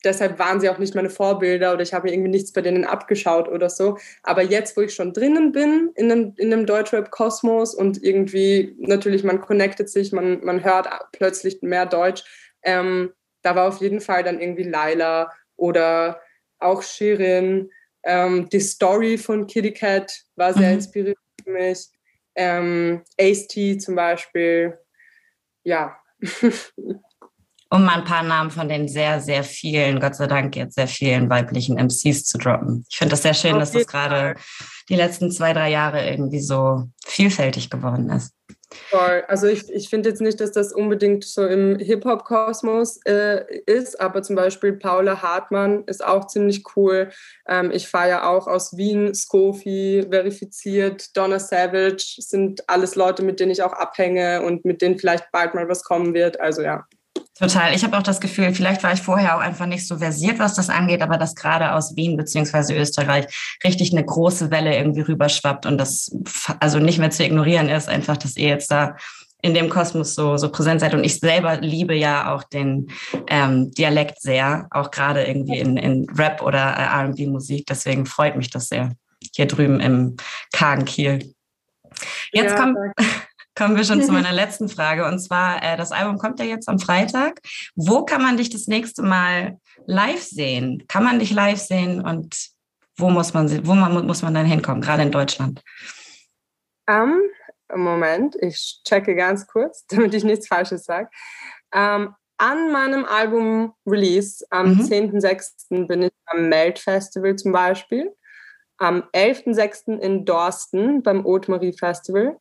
Deshalb 0.04 0.40
waren 0.40 0.62
sie 0.62 0.70
auch 0.70 0.78
nicht 0.78 0.96
meine 0.96 1.10
Vorbilder 1.10 1.74
oder 1.74 1.82
ich 1.82 1.94
habe 1.94 2.08
mir 2.08 2.14
irgendwie 2.14 2.32
nichts 2.32 2.54
bei 2.54 2.62
denen 2.62 2.86
abgeschaut 2.86 3.50
oder 3.50 3.70
so. 3.70 3.98
Aber 4.24 4.42
jetzt, 4.42 4.78
wo 4.78 4.82
ich 4.82 4.94
schon 4.94 5.12
drinnen 5.12 5.52
bin 5.52 5.92
in 5.96 6.10
einem, 6.10 6.34
in 6.38 6.54
einem 6.54 6.66
Deutschrap-Kosmos 6.66 7.76
und 7.76 8.02
irgendwie 8.02 8.76
natürlich 8.80 9.24
man 9.26 9.42
connectet 9.42 9.90
sich, 9.90 10.14
man, 10.14 10.44
man 10.44 10.64
hört 10.64 10.88
plötzlich 11.12 11.62
mehr 11.62 11.86
Deutsch, 11.86 12.24
ähm, 12.64 13.12
da 13.42 13.56
war 13.56 13.68
auf 13.68 13.82
jeden 13.82 14.02
Fall 14.02 14.24
dann 14.24 14.40
irgendwie 14.40 14.64
Laila 14.64 15.32
oder 15.56 16.22
auch 16.60 16.82
Shirin. 16.82 17.70
Ähm, 18.04 18.48
die 18.50 18.60
Story 18.62 19.18
von 19.18 19.48
Kitty 19.48 19.74
Cat 19.74 20.24
war 20.36 20.54
sehr 20.54 20.70
mhm. 20.70 20.76
inspirierend 20.76 21.18
für 21.44 21.52
mich 21.52 21.90
ähm, 22.40 23.02
Ace-T 23.20 23.78
zum 23.80 23.96
Beispiel, 23.96 24.78
ja. 25.64 25.98
um 27.70 27.84
mal 27.84 28.00
ein 28.00 28.06
paar 28.06 28.24
Namen 28.24 28.50
von 28.50 28.70
den 28.70 28.88
sehr, 28.88 29.20
sehr 29.20 29.44
vielen, 29.44 30.00
Gott 30.00 30.16
sei 30.16 30.28
Dank 30.28 30.56
jetzt 30.56 30.76
sehr 30.76 30.88
vielen 30.88 31.30
weiblichen 31.30 31.78
MCs 31.78 32.26
zu 32.26 32.38
droppen. 32.38 32.86
Ich 32.90 32.98
finde 32.98 33.12
das 33.12 33.22
sehr 33.22 33.34
schön, 33.34 33.60
dass 33.60 33.74
das 33.74 33.86
gerade 33.86 34.36
die 34.88 34.96
letzten 34.96 35.32
zwei, 35.32 35.54
drei 35.54 35.70
Jahre 35.70 36.10
irgendwie 36.10 36.40
so 36.40 36.90
vielfältig 37.06 37.70
geworden 37.70 38.10
ist. 38.10 38.34
Voll. 38.72 39.24
Also 39.28 39.48
ich, 39.48 39.68
ich 39.72 39.90
finde 39.90 40.10
jetzt 40.10 40.22
nicht, 40.22 40.40
dass 40.40 40.52
das 40.52 40.74
unbedingt 40.74 41.24
so 41.24 41.46
im 41.46 41.80
Hip-Hop-Kosmos 41.80 43.00
äh, 43.06 43.62
ist, 43.66 44.00
aber 44.00 44.22
zum 44.22 44.36
Beispiel 44.36 44.74
Paula 44.74 45.24
Hartmann 45.24 45.84
ist 45.86 46.06
auch 46.06 46.28
ziemlich 46.28 46.64
cool. 46.76 47.10
Ähm, 47.48 47.72
ich 47.72 47.88
fahre 47.88 48.10
ja 48.10 48.30
auch 48.30 48.46
aus 48.46 48.78
Wien, 48.78 49.16
Skofi, 49.16 50.06
verifiziert, 50.12 51.18
Donna 51.18 51.40
Savage, 51.40 52.18
sind 52.20 52.70
alles 52.70 52.96
Leute, 52.96 53.24
mit 53.24 53.40
denen 53.40 53.52
ich 53.52 53.64
auch 53.64 53.74
abhänge 53.74 54.44
und 54.44 54.66
mit 54.66 54.84
denen 54.84 55.00
vielleicht 55.00 55.32
bald 55.32 55.56
mal 55.56 55.68
was 55.68 55.84
kommen 55.84 56.14
wird. 56.14 56.40
Also 56.40 56.62
ja. 56.62 56.86
Total. 57.38 57.74
Ich 57.74 57.86
habe 57.86 57.98
auch 57.98 58.04
das 58.04 58.20
Gefühl, 58.20 58.54
vielleicht 58.54 58.84
war 58.84 58.92
ich 58.92 59.02
vorher 59.02 59.38
auch 59.38 59.42
einfach 59.42 59.66
nicht 59.66 59.88
so 59.88 59.98
versiert, 59.98 60.40
was 60.40 60.56
das 60.56 60.70
angeht, 60.70 61.02
aber 61.02 61.18
dass 61.18 61.36
gerade 61.36 61.74
aus 61.74 61.96
Wien 61.96 62.18
beziehungsweise 62.18 62.76
Österreich 62.76 63.58
richtig 63.64 63.94
eine 63.94 64.04
große 64.04 64.52
Welle 64.52 64.76
irgendwie 64.76 65.02
rüberschwappt 65.02 65.66
und 65.66 65.78
das 65.78 66.12
also 66.60 66.80
nicht 66.80 67.00
mehr 67.00 67.12
zu 67.12 67.24
ignorieren 67.24 67.70
ist, 67.70 67.88
einfach, 67.88 68.18
dass 68.18 68.36
ihr 68.36 68.50
jetzt 68.50 68.70
da 68.72 68.98
in 69.42 69.54
dem 69.54 69.70
Kosmos 69.70 70.16
so, 70.16 70.36
so 70.36 70.52
präsent 70.52 70.82
seid. 70.82 70.94
Und 70.94 71.06
ich 71.06 71.20
selber 71.20 71.58
liebe 71.62 71.96
ja 71.96 72.34
auch 72.34 72.44
den 72.44 72.92
ähm, 73.28 73.72
Dialekt 73.72 74.22
sehr, 74.22 74.68
auch 74.72 74.92
gerade 74.92 75.24
irgendwie 75.24 75.60
in, 75.60 75.78
in 75.78 76.10
Rap 76.18 76.42
oder 76.42 76.60
äh, 76.60 77.06
RB-Musik. 77.08 77.66
Deswegen 77.68 78.06
freut 78.06 78.36
mich 78.36 78.50
das 78.50 78.68
sehr 78.68 78.96
hier 79.34 79.48
drüben 79.48 79.80
im 79.80 80.18
kargen 80.52 80.86
Kiel. 80.86 81.34
Jetzt 82.32 82.52
ja, 82.52 82.58
kommt. 82.58 82.78
Kommen 83.60 83.76
wir 83.76 83.84
schon 83.84 84.02
zu 84.02 84.14
meiner 84.14 84.32
letzten 84.42 84.70
Frage. 84.70 85.06
Und 85.06 85.20
zwar, 85.20 85.62
äh, 85.62 85.76
das 85.76 85.92
Album 85.92 86.18
kommt 86.18 86.40
ja 86.40 86.46
jetzt 86.46 86.70
am 86.70 86.80
Freitag. 86.80 87.42
Wo 87.76 88.06
kann 88.06 88.22
man 88.22 88.38
dich 88.38 88.50
das 88.50 88.68
nächste 88.68 89.04
Mal 89.04 89.60
live 89.86 90.24
sehen? 90.24 90.86
Kann 90.88 91.04
man 91.04 91.20
dich 91.20 91.32
live 91.32 91.60
sehen 91.60 92.02
und 92.02 92.36
wo 92.98 93.10
muss 93.10 93.34
man, 93.34 93.68
wo 93.68 93.76
man, 93.76 94.06
muss 94.08 94.22
man 94.22 94.34
dann 94.34 94.46
hinkommen, 94.46 94.82
gerade 94.82 95.04
in 95.04 95.12
Deutschland? 95.12 95.62
Um, 96.90 97.22
Moment, 97.76 98.36
ich 98.42 98.82
checke 98.88 99.16
ganz 99.16 99.46
kurz, 99.46 99.86
damit 99.90 100.14
ich 100.14 100.24
nichts 100.24 100.48
Falsches 100.48 100.86
sage. 100.86 101.10
Um, 101.74 102.16
an 102.38 102.72
meinem 102.72 103.04
Album-Release 103.04 104.46
am 104.50 104.76
mhm. 104.76 104.82
10.06. 104.82 105.86
bin 105.88 106.04
ich 106.04 106.12
am 106.28 106.48
Melt 106.48 106.80
Festival 106.80 107.36
zum 107.36 107.52
Beispiel. 107.52 108.16
Am 108.78 109.04
11.06. 109.14 110.00
in 110.00 110.24
Dorsten 110.24 111.04
beim 111.04 111.26
Haute 111.26 111.52
Marie 111.52 111.74
Festival. 111.74 112.38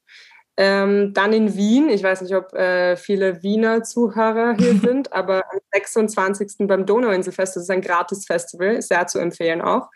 Ähm, 0.60 1.14
dann 1.14 1.32
in 1.32 1.54
Wien, 1.56 1.88
ich 1.88 2.02
weiß 2.02 2.20
nicht, 2.20 2.34
ob 2.34 2.52
äh, 2.52 2.96
viele 2.96 3.44
Wiener 3.44 3.84
Zuhörer 3.84 4.56
hier 4.58 4.74
sind, 4.82 5.12
aber 5.12 5.44
am 5.52 5.60
26. 5.72 6.66
beim 6.66 6.84
Donauinselfest, 6.84 7.54
das 7.54 7.62
ist 7.62 7.70
ein 7.70 7.80
Gratis-Festival, 7.80 8.82
sehr 8.82 9.06
zu 9.06 9.20
empfehlen 9.20 9.62
auch. 9.62 9.88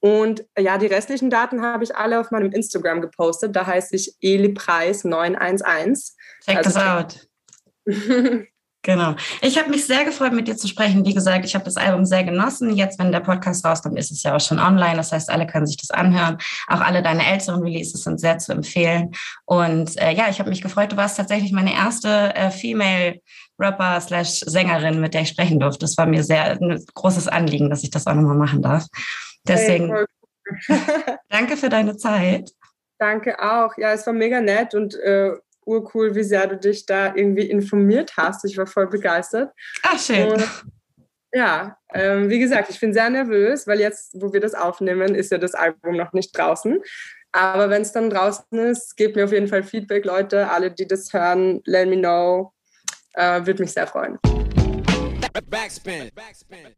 Und 0.00 0.44
ja, 0.58 0.76
die 0.78 0.86
restlichen 0.86 1.30
Daten 1.30 1.62
habe 1.62 1.84
ich 1.84 1.94
alle 1.94 2.18
auf 2.18 2.32
meinem 2.32 2.50
Instagram 2.50 3.00
gepostet. 3.00 3.54
Da 3.54 3.64
heiße 3.64 3.94
ich 3.94 4.16
elipreis911. 4.20 6.14
Check 6.44 6.56
also, 6.56 6.70
this 6.70 6.76
out. 6.82 7.28
Genau. 8.82 9.14
Ich 9.40 9.58
habe 9.58 9.70
mich 9.70 9.86
sehr 9.86 10.04
gefreut, 10.04 10.32
mit 10.32 10.48
dir 10.48 10.56
zu 10.56 10.66
sprechen. 10.66 11.04
Wie 11.04 11.14
gesagt, 11.14 11.44
ich 11.44 11.54
habe 11.54 11.64
das 11.64 11.76
Album 11.76 12.04
sehr 12.04 12.24
genossen. 12.24 12.74
Jetzt, 12.74 12.98
wenn 12.98 13.12
der 13.12 13.20
Podcast 13.20 13.64
rauskommt, 13.64 13.96
ist 13.96 14.10
es 14.10 14.24
ja 14.24 14.34
auch 14.34 14.40
schon 14.40 14.58
online. 14.58 14.96
Das 14.96 15.12
heißt, 15.12 15.30
alle 15.30 15.46
können 15.46 15.66
sich 15.66 15.76
das 15.76 15.90
anhören. 15.90 16.38
Auch 16.66 16.80
alle 16.80 17.00
deine 17.00 17.24
älteren 17.24 17.62
Releases 17.62 18.02
sind 18.02 18.18
sehr 18.18 18.38
zu 18.38 18.52
empfehlen. 18.52 19.12
Und 19.44 19.96
äh, 20.00 20.10
ja, 20.12 20.28
ich 20.28 20.40
habe 20.40 20.50
mich 20.50 20.62
gefreut. 20.62 20.90
Du 20.90 20.96
warst 20.96 21.16
tatsächlich 21.16 21.52
meine 21.52 21.72
erste 21.72 22.34
äh, 22.34 22.50
Female 22.50 23.20
Rapper 23.56 24.00
slash 24.00 24.40
Sängerin, 24.40 25.00
mit 25.00 25.14
der 25.14 25.22
ich 25.22 25.28
sprechen 25.28 25.60
durfte. 25.60 25.80
Das 25.80 25.96
war 25.96 26.06
mir 26.06 26.24
sehr 26.24 26.60
ein 26.60 26.84
großes 26.94 27.28
Anliegen, 27.28 27.70
dass 27.70 27.84
ich 27.84 27.90
das 27.90 28.08
auch 28.08 28.14
nochmal 28.14 28.36
machen 28.36 28.62
darf. 28.62 28.86
Deswegen 29.46 29.94
hey, 29.94 30.06
danke 31.28 31.56
für 31.56 31.68
deine 31.68 31.96
Zeit. 31.96 32.50
Danke 32.98 33.38
auch. 33.40 33.76
Ja, 33.78 33.92
es 33.92 34.04
war 34.06 34.12
mega 34.12 34.40
nett 34.40 34.74
und 34.74 34.94
äh, 34.94 35.32
urcool, 35.64 36.14
wie 36.14 36.24
sehr 36.24 36.46
du 36.46 36.56
dich 36.56 36.86
da 36.86 37.14
irgendwie 37.14 37.48
informiert 37.48 38.12
hast. 38.16 38.44
Ich 38.44 38.56
war 38.56 38.66
voll 38.66 38.88
begeistert. 38.88 39.52
Ach, 39.82 39.98
schön. 39.98 40.32
Und, 40.32 40.64
ja, 41.34 41.78
ähm, 41.94 42.28
wie 42.28 42.38
gesagt, 42.38 42.68
ich 42.70 42.78
bin 42.78 42.92
sehr 42.92 43.08
nervös, 43.08 43.66
weil 43.66 43.80
jetzt, 43.80 44.14
wo 44.20 44.32
wir 44.32 44.40
das 44.40 44.54
aufnehmen, 44.54 45.14
ist 45.14 45.32
ja 45.32 45.38
das 45.38 45.54
Album 45.54 45.96
noch 45.96 46.12
nicht 46.12 46.36
draußen. 46.36 46.80
Aber 47.32 47.70
wenn 47.70 47.82
es 47.82 47.92
dann 47.92 48.10
draußen 48.10 48.58
ist, 48.58 48.96
gebt 48.96 49.16
mir 49.16 49.24
auf 49.24 49.32
jeden 49.32 49.48
Fall 49.48 49.62
Feedback, 49.62 50.04
Leute. 50.04 50.50
Alle, 50.50 50.70
die 50.70 50.86
das 50.86 51.12
hören, 51.12 51.62
let 51.64 51.88
me 51.88 51.96
know. 51.96 52.52
Äh, 53.14 53.46
Würde 53.46 53.62
mich 53.62 53.72
sehr 53.72 53.86
freuen. 53.86 54.18
Backspin. 55.48 56.10
Backspin. 56.14 56.74